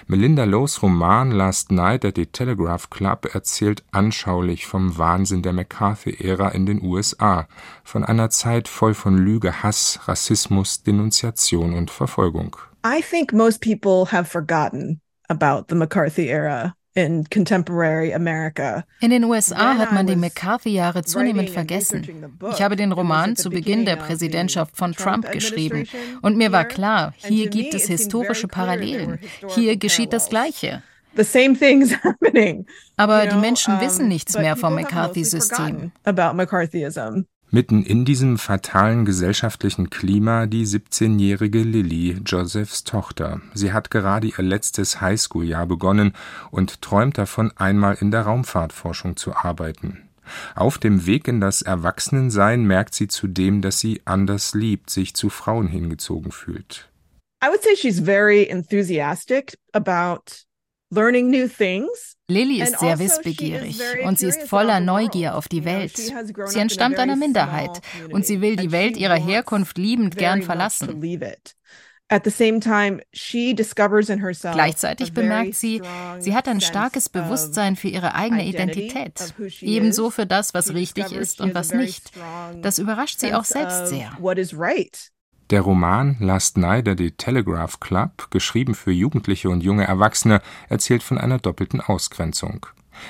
Melinda 0.07 0.45
Lowes 0.45 0.83
Roman 0.83 1.31
Last 1.31 1.73
Night 1.73 2.05
at 2.05 2.17
the 2.17 2.26
Telegraph 2.26 2.91
Club 2.91 3.35
erzählt 3.35 3.85
anschaulich 3.93 4.67
vom 4.67 4.99
Wahnsinn 4.99 5.43
der 5.43 5.52
McCarthy-Ära 5.52 6.49
in 6.50 6.67
den 6.67 6.83
USA, 6.83 7.47
von 7.85 8.05
einer 8.05 8.31
Zeit 8.31 8.69
voll 8.69 8.95
von 8.95 9.17
Lüge, 9.17 9.62
Hass, 9.62 10.00
Rassismus, 10.07 10.83
Denunziation 10.83 11.75
und 11.75 11.91
Verfolgung. 11.91 12.57
I 12.85 13.00
think 13.02 13.33
most 13.33 13.61
people 13.61 14.11
have 14.11 14.29
forgotten 14.29 15.00
about 15.29 15.67
the 15.69 15.76
McCarthy 15.76 16.29
era 16.29 16.75
in 16.94 17.25
contemporary 17.30 18.12
America. 18.12 18.84
In 19.00 19.11
den 19.11 19.25
USA 19.25 19.76
hat 19.78 19.92
man 19.92 20.06
die 20.06 20.16
McCarthy-Jahre 20.16 21.04
zunehmend 21.04 21.50
vergessen. 21.50 22.30
Ich 22.52 22.62
habe 22.62 22.76
den 22.76 22.92
Roman 22.92 23.37
zu 23.37 23.50
Beginn 23.50 23.84
der 23.84 23.96
Präsidentschaft 23.96 24.76
von 24.76 24.92
Trump 24.92 25.30
geschrieben 25.30 25.88
und 26.20 26.37
mir 26.37 26.52
war 26.52 26.64
klar, 26.64 27.14
hier 27.16 27.49
gibt 27.49 27.75
es 27.75 27.87
historische 27.87 28.49
Parallelen. 28.49 29.18
Hier 29.49 29.76
geschieht 29.76 30.12
das 30.12 30.28
Gleiche. 30.28 30.82
Aber 32.96 33.26
die 33.26 33.37
Menschen 33.37 33.80
wissen 33.80 34.08
nichts 34.08 34.37
mehr 34.37 34.56
vom 34.56 34.75
McCarthy-System. 34.75 35.92
Mitten 37.54 37.85
in 37.85 38.06
diesem 38.06 38.38
fatalen 38.38 39.04
gesellschaftlichen 39.04 39.90
Klima 39.90 40.47
die 40.47 40.64
17-jährige 40.64 41.59
Lilly, 41.59 42.16
Josephs 42.25 42.82
Tochter. 42.82 43.42
Sie 43.52 43.75
hat 43.75 43.90
gerade 43.90 44.28
ihr 44.28 44.42
letztes 44.42 45.02
Highschool-Jahr 45.02 45.66
begonnen 45.66 46.14
und 46.50 46.80
träumt 46.80 47.18
davon, 47.18 47.52
einmal 47.56 47.99
in 48.00 48.11
der 48.11 48.23
Raumfahrtforschung 48.23 49.18
zu 49.18 49.37
arbeiten. 49.37 50.09
Auf 50.54 50.78
dem 50.78 51.04
Weg 51.04 51.28
in 51.28 51.42
das 51.42 51.61
Erwachsenensein 51.61 52.64
merkt 52.64 52.94
sie 52.94 53.09
zudem, 53.09 53.61
dass 53.61 53.80
sie 53.80 54.00
anders 54.06 54.54
liebt, 54.54 54.88
sich 54.88 55.12
zu 55.12 55.28
Frauen 55.28 55.66
hingezogen 55.66 56.32
fühlt. 56.32 56.88
I 57.44 57.49
would 57.49 57.62
say 57.62 57.76
she's 57.76 58.00
very 58.00 58.44
enthusiastic 58.44 59.59
about. 59.75 60.47
Lilly 62.28 62.62
ist 62.62 62.78
sehr 62.78 62.90
also 62.90 63.04
wissbegierig 63.04 63.80
und 64.04 64.18
sie 64.18 64.26
ist 64.26 64.42
voller 64.42 64.80
Neugier 64.80 65.37
auf 65.37 65.49
die 65.49 65.64
Welt. 65.64 65.96
Sie 65.96 66.58
entstammt 66.58 66.99
einer 66.99 67.16
Minderheit 67.16 67.80
und 68.11 68.26
sie 68.26 68.40
will 68.40 68.56
die 68.56 68.72
Welt 68.72 68.96
ihrer 68.96 69.16
Herkunft 69.16 69.78
liebend 69.78 70.16
gern 70.16 70.42
verlassen. 70.42 71.00
Gleichzeitig 74.52 75.14
bemerkt 75.14 75.54
sie, 75.54 75.80
sie 76.18 76.34
hat 76.34 76.46
ein 76.46 76.61
starkes 76.61 77.08
Bewusstsein 77.08 77.76
für 77.76 77.88
ihre 77.88 78.14
eigene 78.14 78.46
Identität, 78.46 79.34
ebenso 79.61 80.11
für 80.11 80.26
das, 80.26 80.52
was 80.52 80.75
richtig 80.75 81.12
ist 81.12 81.40
und 81.40 81.54
was 81.54 81.72
nicht. 81.72 82.11
Das 82.61 82.78
überrascht 82.78 83.18
sie 83.20 83.32
auch 83.32 83.44
selbst 83.44 83.87
sehr. 83.87 84.12
Der 85.52 85.61
Roman 85.61 86.16
Last 86.18 86.56
Night 86.56 86.88
at 86.88 86.97
the 86.97 87.11
Telegraph 87.11 87.78
Club, 87.78 88.30
geschrieben 88.30 88.75
für 88.75 88.90
Jugendliche 88.90 89.50
und 89.50 89.62
junge 89.62 89.85
Erwachsene, 89.85 90.40
erzählt 90.71 91.02
von 91.02 91.18
einer 91.18 91.37
doppelten 91.37 91.82
Ausgrenzung. 91.82 92.64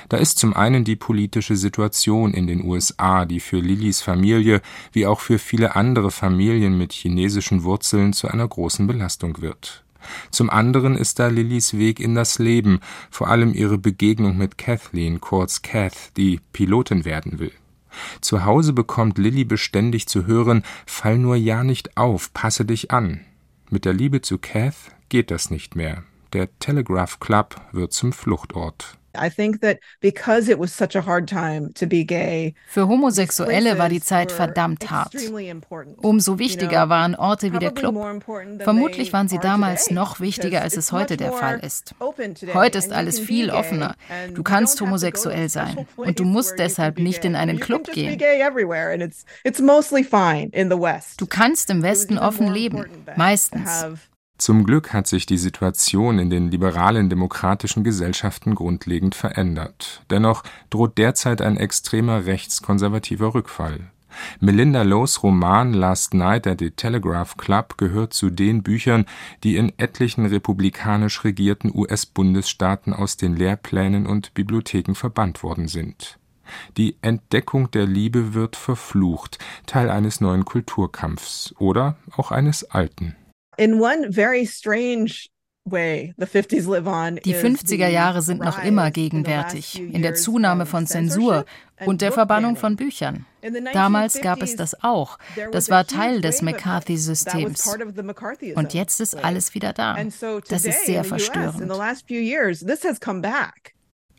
Da 0.09 0.17
ist 0.17 0.39
zum 0.39 0.53
einen 0.53 0.83
die 0.83 0.97
politische 0.97 1.55
Situation 1.55 2.33
in 2.33 2.45
den 2.45 2.65
USA, 2.65 3.23
die 3.23 3.39
für 3.39 3.59
Lillys 3.59 4.01
Familie 4.01 4.61
wie 4.91 5.07
auch 5.07 5.21
für 5.21 5.39
viele 5.39 5.77
andere 5.77 6.11
Familien 6.11 6.77
mit 6.77 6.91
chinesischen 6.91 7.63
Wurzeln 7.63 8.11
zu 8.11 8.27
einer 8.27 8.45
großen 8.49 8.87
Belastung 8.87 9.39
wird. 9.39 9.85
Zum 10.29 10.49
anderen 10.49 10.97
ist 10.97 11.19
da 11.19 11.27
Lillys 11.27 11.77
Weg 11.77 12.01
in 12.01 12.13
das 12.13 12.39
Leben, 12.39 12.81
vor 13.09 13.29
allem 13.29 13.53
ihre 13.53 13.77
Begegnung 13.77 14.35
mit 14.35 14.57
Kathleen, 14.57 15.21
kurz 15.21 15.61
Kath, 15.61 16.11
die 16.17 16.41
Pilotin 16.51 17.05
werden 17.05 17.39
will. 17.39 17.53
Zu 18.21 18.45
Hause 18.45 18.73
bekommt 18.73 19.17
Lilly 19.17 19.43
beständig 19.43 20.07
zu 20.07 20.25
hören, 20.25 20.63
fall 20.85 21.17
nur 21.17 21.35
ja 21.35 21.63
nicht 21.63 21.97
auf, 21.97 22.33
passe 22.33 22.65
dich 22.65 22.91
an. 22.91 23.21
Mit 23.69 23.85
der 23.85 23.93
Liebe 23.93 24.21
zu 24.21 24.37
Kath 24.37 24.75
geht 25.09 25.31
das 25.31 25.49
nicht 25.49 25.75
mehr. 25.75 26.03
Der 26.33 26.47
Telegraph 26.59 27.19
Club 27.19 27.55
wird 27.71 27.93
zum 27.93 28.13
Fluchtort. 28.13 28.97
Für 32.67 32.87
Homosexuelle 32.87 33.77
war 33.77 33.89
die 33.89 34.01
Zeit 34.01 34.31
verdammt 34.31 34.89
hart. 34.89 35.15
Umso 35.97 36.39
wichtiger 36.39 36.89
waren 36.89 37.15
Orte 37.15 37.53
wie 37.53 37.59
der 37.59 37.71
Club. 37.71 37.95
Vermutlich 38.59 39.13
waren 39.13 39.27
sie 39.27 39.39
damals 39.39 39.91
noch 39.91 40.19
wichtiger, 40.19 40.61
als 40.61 40.77
es 40.77 40.91
heute 40.91 41.17
der 41.17 41.31
Fall 41.31 41.59
ist. 41.59 41.95
Heute 42.53 42.77
ist 42.77 42.91
alles 42.91 43.19
viel 43.19 43.49
offener. 43.49 43.95
Du 44.33 44.43
kannst 44.43 44.79
homosexuell 44.81 45.49
sein 45.49 45.87
und 45.95 46.19
du 46.19 46.25
musst 46.25 46.57
deshalb 46.57 46.99
nicht 46.99 47.25
in 47.25 47.35
einen 47.35 47.59
Club 47.59 47.91
gehen. 47.91 48.17
Du 51.17 51.25
kannst 51.27 51.69
im 51.69 51.83
Westen 51.83 52.17
offen 52.17 52.47
leben, 52.51 52.85
meistens. 53.15 53.85
Zum 54.43 54.65
Glück 54.65 54.91
hat 54.91 55.07
sich 55.07 55.25
die 55.25 55.37
Situation 55.37 56.19
in 56.19 56.29
den 56.29 56.51
liberalen 56.51 57.09
demokratischen 57.09 57.85
Gesellschaften 57.85 58.55
grundlegend 58.55 59.15
verändert. 59.15 60.03
Dennoch 60.09 60.43
droht 60.69 60.97
derzeit 60.97 61.41
ein 61.41 61.55
extremer 61.55 62.25
rechtskonservativer 62.25 63.35
Rückfall. 63.35 63.89
Melinda 64.41 64.81
Lowes 64.81 65.23
Roman 65.23 65.71
Last 65.71 66.13
Night 66.13 66.45
at 66.45 66.59
the 66.59 66.71
Telegraph 66.71 67.37
Club 67.37 67.77
gehört 67.77 68.13
zu 68.13 68.29
den 68.29 68.63
Büchern, 68.63 69.05
die 69.45 69.55
in 69.55 69.71
etlichen 69.77 70.25
republikanisch 70.25 71.23
regierten 71.23 71.71
US-Bundesstaaten 71.73 72.91
aus 72.91 73.15
den 73.15 73.37
Lehrplänen 73.37 74.05
und 74.05 74.33
Bibliotheken 74.33 74.93
verbannt 74.93 75.41
worden 75.41 75.69
sind. 75.69 76.19
Die 76.75 76.97
Entdeckung 77.01 77.71
der 77.71 77.85
Liebe 77.85 78.33
wird 78.33 78.57
verflucht, 78.57 79.39
Teil 79.67 79.89
eines 79.89 80.19
neuen 80.19 80.43
Kulturkampfs 80.43 81.55
oder 81.59 81.95
auch 82.17 82.31
eines 82.31 82.69
alten. 82.69 83.15
In 83.57 83.79
one 83.79 84.11
very 84.11 84.45
strange 84.45 85.27
die 85.65 87.35
50er 87.35 87.87
Jahre 87.87 88.21
sind 88.21 88.41
noch 88.41 88.61
immer 88.61 88.91
gegenwärtig, 88.91 89.79
in 89.79 90.01
der 90.01 90.13
Zunahme 90.13 90.65
von 90.65 90.87
Zensur 90.87 91.45
und 91.85 92.01
der 92.01 92.11
Verbannung 92.11 92.57
von 92.57 92.75
Büchern. 92.75 93.25
Damals 93.71 94.19
gab 94.19 94.41
es 94.41 94.57
das 94.57 94.83
auch. 94.83 95.17
Das 95.53 95.69
war 95.69 95.87
Teil 95.87 96.19
des 96.19 96.41
McCarthy-Systems. 96.41 97.77
Und 98.55 98.73
jetzt 98.73 98.99
ist 98.99 99.15
alles 99.15 99.53
wieder 99.55 99.71
da. 99.71 99.95
Das 100.49 100.65
ist 100.65 100.85
sehr 100.85 101.05
verstörend. 101.05 101.71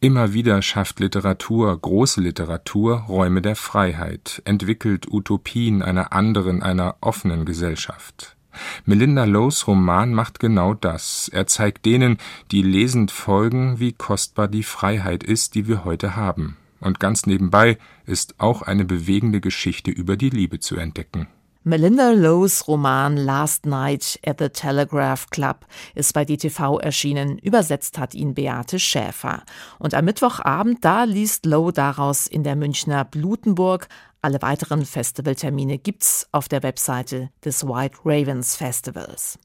Immer 0.01 0.33
wieder 0.35 0.61
schafft 0.63 1.01
Literatur, 1.01 1.79
große 1.79 2.21
Literatur, 2.21 3.05
Räume 3.09 3.41
der 3.43 3.57
Freiheit, 3.57 4.43
entwickelt 4.45 5.09
Utopien 5.11 5.83
einer 5.83 6.13
anderen, 6.13 6.63
einer 6.63 6.97
offenen 7.01 7.45
Gesellschaft. 7.47 8.37
Melinda 8.85 9.25
Lowes 9.25 9.67
Roman 9.67 10.13
macht 10.13 10.41
genau 10.41 10.75
das. 10.75 11.29
Er 11.29 11.47
zeigt 11.47 11.87
denen, 11.87 12.19
die 12.51 12.63
lesend 12.63 13.11
folgen, 13.11 13.81
wie 13.81 13.93
kostbar 13.93 14.49
die 14.49 14.63
Freiheit 14.63 15.25
ist, 15.25 15.55
die 15.55 15.69
wir 15.69 15.85
heute 15.85 16.17
haben. 16.17 16.57
Und 16.81 17.01
ganz 17.01 17.27
nebenbei 17.27 17.79
ist 18.05 18.35
auch 18.39 18.63
eine 18.63 18.85
bewegende 18.85 19.41
Geschichte 19.41 19.91
über 19.91 20.17
die 20.17 20.31
Liebe 20.31 20.61
zu 20.61 20.77
entdecken. 20.77 21.29
Melinda 21.67 22.11
Lowes 22.11 22.69
Roman 22.69 23.17
Last 23.17 23.65
Night 23.65 24.21
at 24.27 24.39
the 24.39 24.51
Telegraph 24.51 25.31
Club 25.31 25.65
ist 25.95 26.13
bei 26.13 26.27
DTV 26.27 26.79
erschienen. 26.79 27.39
Übersetzt 27.39 27.97
hat 27.97 28.15
ihn 28.15 28.35
Beate 28.35 28.79
Schäfer. 28.79 29.43
Und 29.79 29.95
am 29.95 30.05
Mittwochabend, 30.05 30.85
da 30.85 31.05
liest 31.05 31.47
Lowe 31.47 31.73
daraus 31.73 32.27
in 32.27 32.43
der 32.45 32.55
Münchner 32.55 33.07
Blutenburg 33.07 33.89
alle 34.21 34.43
weiteren 34.43 34.85
Festivaltermine 34.85 35.79
gibt's 35.79 36.29
auf 36.33 36.49
der 36.49 36.63
Webseite 36.63 37.31
des 37.43 37.67
White 37.67 37.97
Ravens 38.05 38.57
Festivals. 38.57 39.39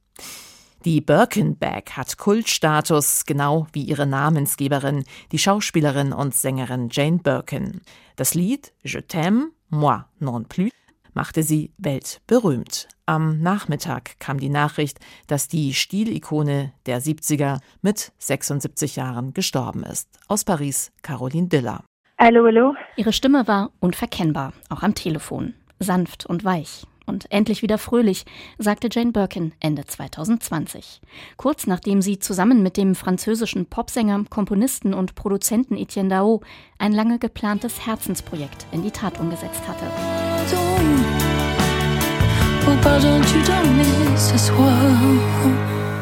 Die 0.83 0.99
Birkenbag 0.99 1.83
hat 1.95 2.17
Kultstatus, 2.17 3.23
genau 3.25 3.67
wie 3.71 3.83
ihre 3.83 4.05
Namensgeberin, 4.05 5.05
die 5.31 5.39
Schauspielerin 5.39 6.11
und 6.11 6.35
Sängerin 6.35 6.89
Jane 6.91 7.19
Birkin. 7.19 7.79
Das 8.17 8.33
Lied 8.33 8.73
Je 8.83 8.99
t'aime, 8.99 9.51
moi 9.69 10.05
non 10.19 10.43
plus 10.43 10.71
machte 11.13 11.43
sie 11.43 11.71
weltberühmt. 11.77 12.87
Am 13.05 13.41
Nachmittag 13.41 14.19
kam 14.19 14.39
die 14.39 14.49
Nachricht, 14.49 14.99
dass 15.27 15.47
die 15.47 15.73
Stilikone 15.73 16.73
der 16.85 17.01
70er 17.01 17.59
mit 17.81 18.11
76 18.19 18.95
Jahren 18.95 19.33
gestorben 19.33 19.83
ist. 19.83 20.09
Aus 20.27 20.43
Paris, 20.43 20.91
Caroline 21.01 21.47
Diller. 21.47 21.83
Hallo, 22.19 22.45
hallo. 22.45 22.75
Ihre 22.97 23.13
Stimme 23.13 23.47
war 23.47 23.71
unverkennbar, 23.79 24.53
auch 24.69 24.83
am 24.83 24.93
Telefon. 24.93 25.53
Sanft 25.79 26.25
und 26.25 26.43
weich 26.43 26.85
und 27.09 27.29
endlich 27.31 27.61
wieder 27.61 27.77
fröhlich, 27.77 28.25
sagte 28.57 28.87
Jane 28.89 29.11
Birkin 29.11 29.51
Ende 29.59 29.85
2020. 29.85 31.01
Kurz 31.35 31.67
nachdem 31.67 32.01
sie 32.01 32.19
zusammen 32.19 32.63
mit 32.63 32.77
dem 32.77 32.95
französischen 32.95 33.65
Popsänger, 33.65 34.23
Komponisten 34.29 34.93
und 34.93 35.15
Produzenten 35.15 35.75
Etienne 35.75 36.09
Dao 36.09 36.41
ein 36.77 36.93
lange 36.93 37.19
geplantes 37.19 37.85
Herzensprojekt 37.85 38.67
in 38.71 38.83
die 38.83 38.91
Tat 38.91 39.19
umgesetzt 39.19 39.67
hatte. 39.67 40.28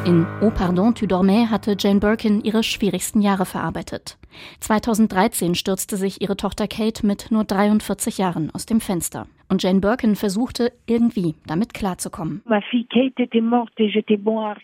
In 0.06 0.26
Oh 0.42 0.52
Pardon, 0.52 0.94
tu 0.94 1.06
dormais 1.06 1.48
hatte 1.50 1.76
Jane 1.78 2.00
Birkin 2.00 2.42
ihre 2.42 2.64
schwierigsten 2.64 3.22
Jahre 3.22 3.46
verarbeitet. 3.46 4.18
2013 4.62 5.56
stürzte 5.56 5.98
sich 5.98 6.22
ihre 6.22 6.38
Tochter 6.38 6.68
Kate 6.68 7.06
mit 7.06 7.32
nur 7.32 7.44
43 7.44 8.18
Jahren 8.18 8.50
aus 8.52 8.66
dem 8.66 8.80
Fenster. 8.80 9.28
Und 9.50 9.64
Jane 9.64 9.80
Birkin 9.80 10.16
versuchte 10.16 10.74
irgendwie 10.86 11.36
damit 11.46 11.74
klarzukommen. 11.74 12.42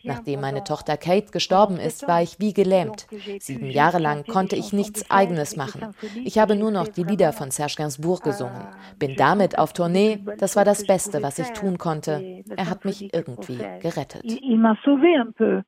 Nachdem 0.03 0.41
meine 0.41 0.63
Tochter 0.63 0.97
Kate 0.97 1.31
gestorben 1.31 1.77
ist, 1.77 2.07
war 2.07 2.21
ich 2.21 2.39
wie 2.39 2.53
gelähmt. 2.53 3.07
Sieben 3.39 3.69
Jahre 3.69 3.99
lang 3.99 4.25
konnte 4.25 4.55
ich 4.55 4.73
nichts 4.73 5.09
Eigenes 5.09 5.55
machen. 5.55 5.93
Ich 6.25 6.37
habe 6.37 6.55
nur 6.55 6.71
noch 6.71 6.87
die 6.87 7.03
Lieder 7.03 7.31
von 7.31 7.51
Serge 7.51 7.75
Gainsbourg 7.77 8.23
gesungen. 8.23 8.61
Bin 8.99 9.15
damit 9.15 9.57
auf 9.57 9.73
Tournee. 9.73 10.19
Das 10.37 10.55
war 10.55 10.65
das 10.65 10.85
Beste, 10.85 11.23
was 11.23 11.39
ich 11.39 11.49
tun 11.51 11.77
konnte. 11.77 12.43
Er 12.55 12.69
hat 12.69 12.83
mich 12.83 13.13
irgendwie 13.13 13.59
gerettet. 13.81 14.23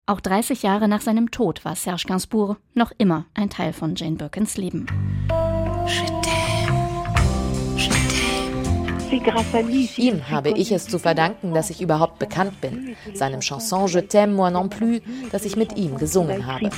Auch 0.06 0.19
30 0.19 0.63
Jahre 0.63 0.88
nach 0.88 1.01
seinem 1.01 1.32
Tod 1.32 1.63
war 1.63 1.75
Serge 1.75 2.04
Gainsbourg 2.08 2.58
noch 2.73 2.91
immer 2.97 3.25
ein 3.34 3.49
Teil 3.49 3.71
von 3.71 3.95
Jane 3.95 4.17
Birkins 4.17 4.58
Leben. 4.58 4.88
Ihm 9.97 10.29
habe 10.29 10.49
ich 10.51 10.71
es 10.71 10.87
zu 10.87 10.99
verdanken, 10.99 11.53
dass 11.53 11.69
ich 11.69 11.81
überhaupt 11.81 12.19
bekannt 12.19 12.59
bin. 12.61 12.95
Seinem 13.13 13.41
Chanson 13.41 13.87
Je 13.87 14.01
t'aime 14.01 14.33
moi 14.33 14.49
non 14.49 14.69
plus, 14.69 15.01
das 15.31 15.45
ich 15.45 15.55
mit 15.55 15.77
ihm 15.77 15.97
gesungen 15.97 16.45
habe. 16.45 16.69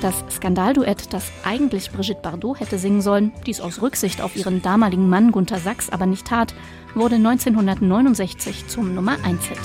Das 0.00 0.14
Skandalduett, 0.30 1.12
das 1.12 1.30
eigentlich 1.44 1.90
Brigitte 1.90 2.22
Bardot 2.22 2.58
hätte 2.58 2.78
singen 2.78 3.02
sollen, 3.02 3.32
dies 3.46 3.60
aus 3.60 3.82
Rücksicht 3.82 4.22
auf 4.22 4.34
ihren 4.34 4.62
damaligen 4.62 5.10
Mann 5.10 5.30
Gunther 5.30 5.58
Sachs 5.58 5.90
aber 5.90 6.06
nicht 6.06 6.26
tat, 6.26 6.54
wurde 6.94 7.16
1969 7.16 8.66
zum 8.68 8.94
Nummer 8.94 9.16
1-Hit. 9.16 9.58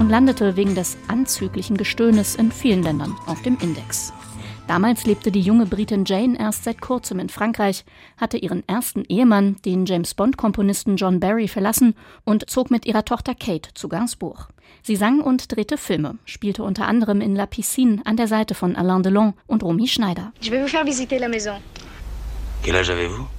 Und 0.00 0.10
landete 0.10 0.56
wegen 0.56 0.74
des 0.74 0.96
anzüglichen 1.06 1.76
Gestöhnes 1.76 2.34
in 2.34 2.50
vielen 2.50 2.82
Ländern 2.82 3.14
auf 3.26 3.40
dem 3.42 3.56
Index. 3.60 4.12
Damals 4.66 5.04
lebte 5.04 5.30
die 5.30 5.42
junge 5.42 5.66
Britin 5.66 6.04
Jane 6.06 6.38
erst 6.38 6.64
seit 6.64 6.80
kurzem 6.80 7.18
in 7.18 7.28
Frankreich, 7.28 7.84
hatte 8.16 8.38
ihren 8.38 8.66
ersten 8.66 9.04
Ehemann, 9.04 9.56
den 9.64 9.84
James 9.84 10.14
Bond-Komponisten 10.14 10.96
John 10.96 11.20
Barry, 11.20 11.48
verlassen 11.48 11.94
und 12.24 12.48
zog 12.48 12.70
mit 12.70 12.86
ihrer 12.86 13.04
Tochter 13.04 13.34
Kate 13.34 13.68
zu 13.74 13.88
Gainsbourg. 13.88 14.48
Sie 14.82 14.96
sang 14.96 15.20
und 15.20 15.54
drehte 15.54 15.76
Filme, 15.76 16.16
spielte 16.24 16.62
unter 16.62 16.88
anderem 16.88 17.20
in 17.20 17.36
La 17.36 17.44
Piscine 17.46 18.00
an 18.06 18.16
der 18.16 18.26
Seite 18.26 18.54
von 18.54 18.74
Alain 18.74 19.02
Delon 19.02 19.34
und 19.46 19.62
Romy 19.62 19.86
Schneider. 19.86 20.32
Je 20.40 20.50
vais 20.50 20.62
vous 20.62 20.70
faire 20.70 20.86
visiter 20.86 21.18
la 21.18 21.28
maison. 21.28 21.56
Quel 22.62 22.76
âge 22.76 22.90
avez-vous? 22.90 23.33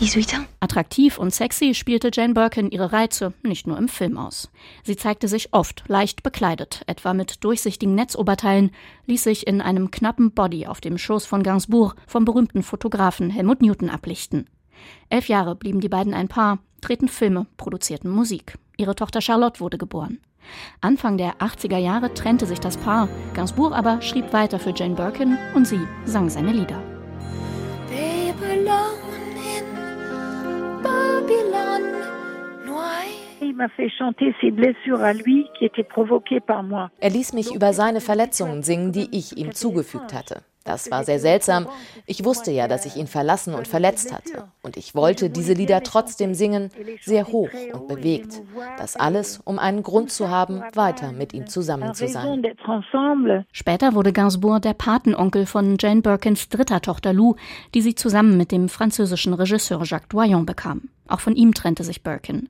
18 0.00 0.34
ans. 0.34 0.48
Attraktiv 0.60 1.18
und 1.18 1.32
sexy 1.32 1.74
spielte 1.74 2.10
Jane 2.12 2.34
Birkin 2.34 2.70
ihre 2.70 2.92
Reize 2.92 3.32
nicht 3.42 3.66
nur 3.66 3.78
im 3.78 3.88
Film 3.88 4.18
aus. 4.18 4.50
Sie 4.82 4.96
zeigte 4.96 5.28
sich 5.28 5.52
oft 5.52 5.84
leicht 5.86 6.22
bekleidet, 6.22 6.82
etwa 6.86 7.14
mit 7.14 7.44
durchsichtigen 7.44 7.94
Netzoberteilen, 7.94 8.70
ließ 9.06 9.22
sich 9.22 9.46
in 9.46 9.60
einem 9.60 9.90
knappen 9.90 10.32
Body 10.32 10.66
auf 10.66 10.80
dem 10.80 10.98
Schoß 10.98 11.26
von 11.26 11.42
Gainsbourg 11.42 11.94
vom 12.06 12.24
berühmten 12.24 12.62
Fotografen 12.62 13.30
Helmut 13.30 13.62
Newton 13.62 13.88
ablichten. 13.90 14.48
Elf 15.10 15.28
Jahre 15.28 15.54
blieben 15.54 15.80
die 15.80 15.88
beiden 15.88 16.12
ein 16.12 16.28
Paar, 16.28 16.58
drehten 16.80 17.08
Filme, 17.08 17.46
produzierten 17.56 18.10
Musik. 18.10 18.58
Ihre 18.76 18.96
Tochter 18.96 19.20
Charlotte 19.20 19.60
wurde 19.60 19.78
geboren. 19.78 20.18
Anfang 20.80 21.16
der 21.16 21.36
80er 21.36 21.78
Jahre 21.78 22.12
trennte 22.12 22.46
sich 22.46 22.58
das 22.58 22.76
Paar, 22.76 23.08
Gainsbourg 23.34 23.72
aber 23.72 24.02
schrieb 24.02 24.32
weiter 24.32 24.58
für 24.58 24.74
Jane 24.74 24.94
Birkin 24.94 25.38
und 25.54 25.66
sie 25.66 25.80
sang 26.04 26.28
seine 26.28 26.52
Lieder. 26.52 26.82
Er 37.00 37.10
ließ 37.10 37.32
mich 37.32 37.54
über 37.54 37.72
seine 37.72 38.00
Verletzungen 38.00 38.62
singen, 38.62 38.92
die 38.92 39.08
ich 39.16 39.36
ihm 39.36 39.52
zugefügt 39.52 40.12
hatte. 40.14 40.42
Das 40.64 40.90
war 40.90 41.04
sehr 41.04 41.20
seltsam. 41.20 41.68
Ich 42.06 42.24
wusste 42.24 42.50
ja, 42.50 42.68
dass 42.68 42.86
ich 42.86 42.96
ihn 42.96 43.06
verlassen 43.06 43.54
und 43.54 43.68
verletzt 43.68 44.12
hatte. 44.12 44.48
Und 44.62 44.78
ich 44.78 44.94
wollte 44.94 45.28
diese 45.28 45.52
Lieder 45.52 45.82
trotzdem 45.82 46.34
singen, 46.34 46.70
sehr 47.02 47.28
hoch 47.28 47.50
und 47.72 47.86
bewegt. 47.86 48.42
Das 48.78 48.96
alles, 48.96 49.40
um 49.44 49.58
einen 49.58 49.82
Grund 49.82 50.10
zu 50.10 50.30
haben, 50.30 50.62
weiter 50.74 51.12
mit 51.12 51.34
ihm 51.34 51.46
zusammen 51.46 51.94
zu 51.94 52.08
sein. 52.08 52.42
Später 53.52 53.94
wurde 53.94 54.12
Gainsbourg 54.12 54.62
der 54.62 54.74
Patenonkel 54.74 55.44
von 55.44 55.76
Jane 55.78 56.00
Birkins 56.00 56.48
dritter 56.48 56.80
Tochter 56.80 57.12
Lou, 57.12 57.36
die 57.74 57.82
sie 57.82 57.94
zusammen 57.94 58.38
mit 58.38 58.50
dem 58.50 58.70
französischen 58.70 59.34
Regisseur 59.34 59.82
Jacques 59.84 60.08
Doyon 60.08 60.46
bekam. 60.46 60.88
Auch 61.08 61.20
von 61.20 61.36
ihm 61.36 61.52
trennte 61.52 61.84
sich 61.84 62.02
Birkin. 62.02 62.48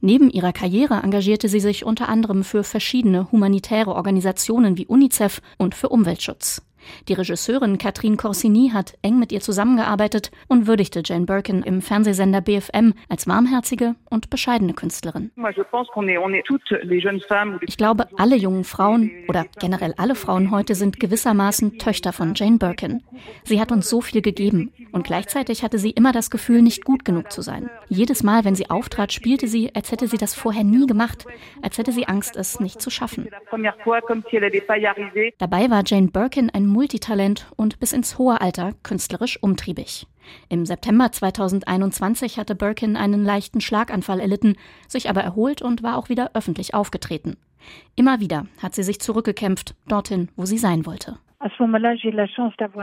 Neben 0.00 0.30
ihrer 0.30 0.52
Karriere 0.52 1.00
engagierte 1.02 1.48
sie 1.48 1.60
sich 1.60 1.84
unter 1.84 2.08
anderem 2.08 2.44
für 2.44 2.64
verschiedene 2.64 3.30
humanitäre 3.32 3.94
Organisationen 3.94 4.78
wie 4.78 4.86
UNICEF 4.86 5.42
und 5.58 5.74
für 5.74 5.88
Umweltschutz. 5.88 6.62
Die 7.08 7.14
Regisseurin 7.14 7.78
Catherine 7.78 8.16
Corsini 8.16 8.70
hat 8.72 8.96
eng 9.02 9.18
mit 9.18 9.32
ihr 9.32 9.40
zusammengearbeitet 9.40 10.30
und 10.48 10.66
würdigte 10.66 11.02
Jane 11.04 11.26
Birkin 11.26 11.62
im 11.62 11.82
Fernsehsender 11.82 12.40
BFM 12.40 12.94
als 13.08 13.26
warmherzige 13.26 13.94
und 14.10 14.30
bescheidene 14.30 14.74
Künstlerin. 14.74 15.30
Ich 17.66 17.76
glaube, 17.76 18.06
alle 18.16 18.36
jungen 18.36 18.64
Frauen 18.64 19.10
oder 19.28 19.46
generell 19.58 19.94
alle 19.96 20.14
Frauen 20.14 20.50
heute 20.50 20.74
sind 20.74 21.00
gewissermaßen 21.00 21.78
Töchter 21.78 22.12
von 22.12 22.34
Jane 22.34 22.58
Birkin. 22.58 23.02
Sie 23.44 23.60
hat 23.60 23.72
uns 23.72 23.88
so 23.88 24.00
viel 24.00 24.22
gegeben 24.22 24.72
und 24.92 25.04
gleichzeitig 25.04 25.62
hatte 25.62 25.78
sie 25.78 25.90
immer 25.90 26.12
das 26.12 26.30
Gefühl, 26.30 26.62
nicht 26.62 26.84
gut 26.84 27.04
genug 27.04 27.32
zu 27.32 27.42
sein. 27.42 27.70
Jedes 27.88 28.22
Mal, 28.22 28.44
wenn 28.44 28.54
sie 28.54 28.70
auftrat, 28.70 29.12
spielte 29.12 29.48
sie, 29.48 29.74
als 29.74 29.92
hätte 29.92 30.08
sie 30.08 30.18
das 30.18 30.34
vorher 30.34 30.64
nie 30.64 30.86
gemacht, 30.86 31.26
als 31.62 31.78
hätte 31.78 31.92
sie 31.92 32.06
Angst, 32.08 32.36
es 32.36 32.60
nicht 32.60 32.80
zu 32.80 32.90
schaffen. 32.90 33.28
Dabei 35.38 35.70
war 35.70 35.82
Jane 35.84 36.08
Birkin 36.08 36.50
ein 36.50 36.66
Multitalent 36.76 37.46
und 37.56 37.80
bis 37.80 37.94
ins 37.94 38.18
hohe 38.18 38.38
Alter 38.38 38.74
künstlerisch 38.82 39.42
umtriebig. 39.42 40.06
Im 40.50 40.66
September 40.66 41.10
2021 41.10 42.38
hatte 42.38 42.54
Birkin 42.54 42.98
einen 42.98 43.24
leichten 43.24 43.62
Schlaganfall 43.62 44.20
erlitten, 44.20 44.56
sich 44.86 45.08
aber 45.08 45.22
erholt 45.22 45.62
und 45.62 45.82
war 45.82 45.96
auch 45.96 46.10
wieder 46.10 46.32
öffentlich 46.34 46.74
aufgetreten. 46.74 47.38
Immer 47.94 48.20
wieder 48.20 48.46
hat 48.62 48.74
sie 48.74 48.82
sich 48.82 49.00
zurückgekämpft, 49.00 49.74
dorthin, 49.88 50.28
wo 50.36 50.44
sie 50.44 50.58
sein 50.58 50.84
wollte. 50.84 51.16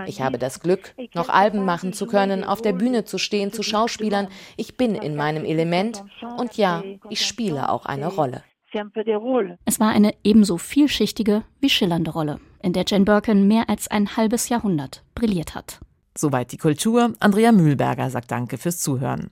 Ich 0.07 0.21
habe 0.21 0.39
das 0.39 0.59
Glück, 0.59 0.95
noch 1.13 1.29
Alben 1.29 1.63
machen 1.63 1.93
zu 1.93 2.07
können, 2.07 2.43
auf 2.43 2.63
der 2.63 2.73
Bühne 2.73 3.05
zu 3.05 3.19
stehen, 3.19 3.51
zu 3.51 3.61
Schauspielern. 3.61 4.27
Ich 4.57 4.75
bin 4.75 4.95
in 4.95 5.15
meinem 5.15 5.45
Element 5.45 6.03
und 6.39 6.57
ja, 6.57 6.81
ich 7.09 7.23
spiele 7.23 7.69
auch 7.69 7.85
eine 7.85 8.07
Rolle. 8.07 8.41
Es 9.65 9.79
war 9.79 9.89
eine 9.89 10.13
ebenso 10.23 10.57
vielschichtige 10.57 11.43
wie 11.59 11.69
schillernde 11.69 12.11
Rolle, 12.11 12.39
in 12.61 12.73
der 12.73 12.85
Jane 12.87 13.05
Birkin 13.05 13.47
mehr 13.47 13.69
als 13.69 13.89
ein 13.89 14.17
halbes 14.17 14.49
Jahrhundert 14.49 15.03
brilliert 15.15 15.55
hat. 15.55 15.79
Soweit 16.15 16.51
die 16.51 16.57
Kultur. 16.57 17.13
Andrea 17.19 17.51
Mühlberger 17.51 18.09
sagt 18.09 18.31
Danke 18.31 18.57
fürs 18.57 18.79
Zuhören. 18.79 19.31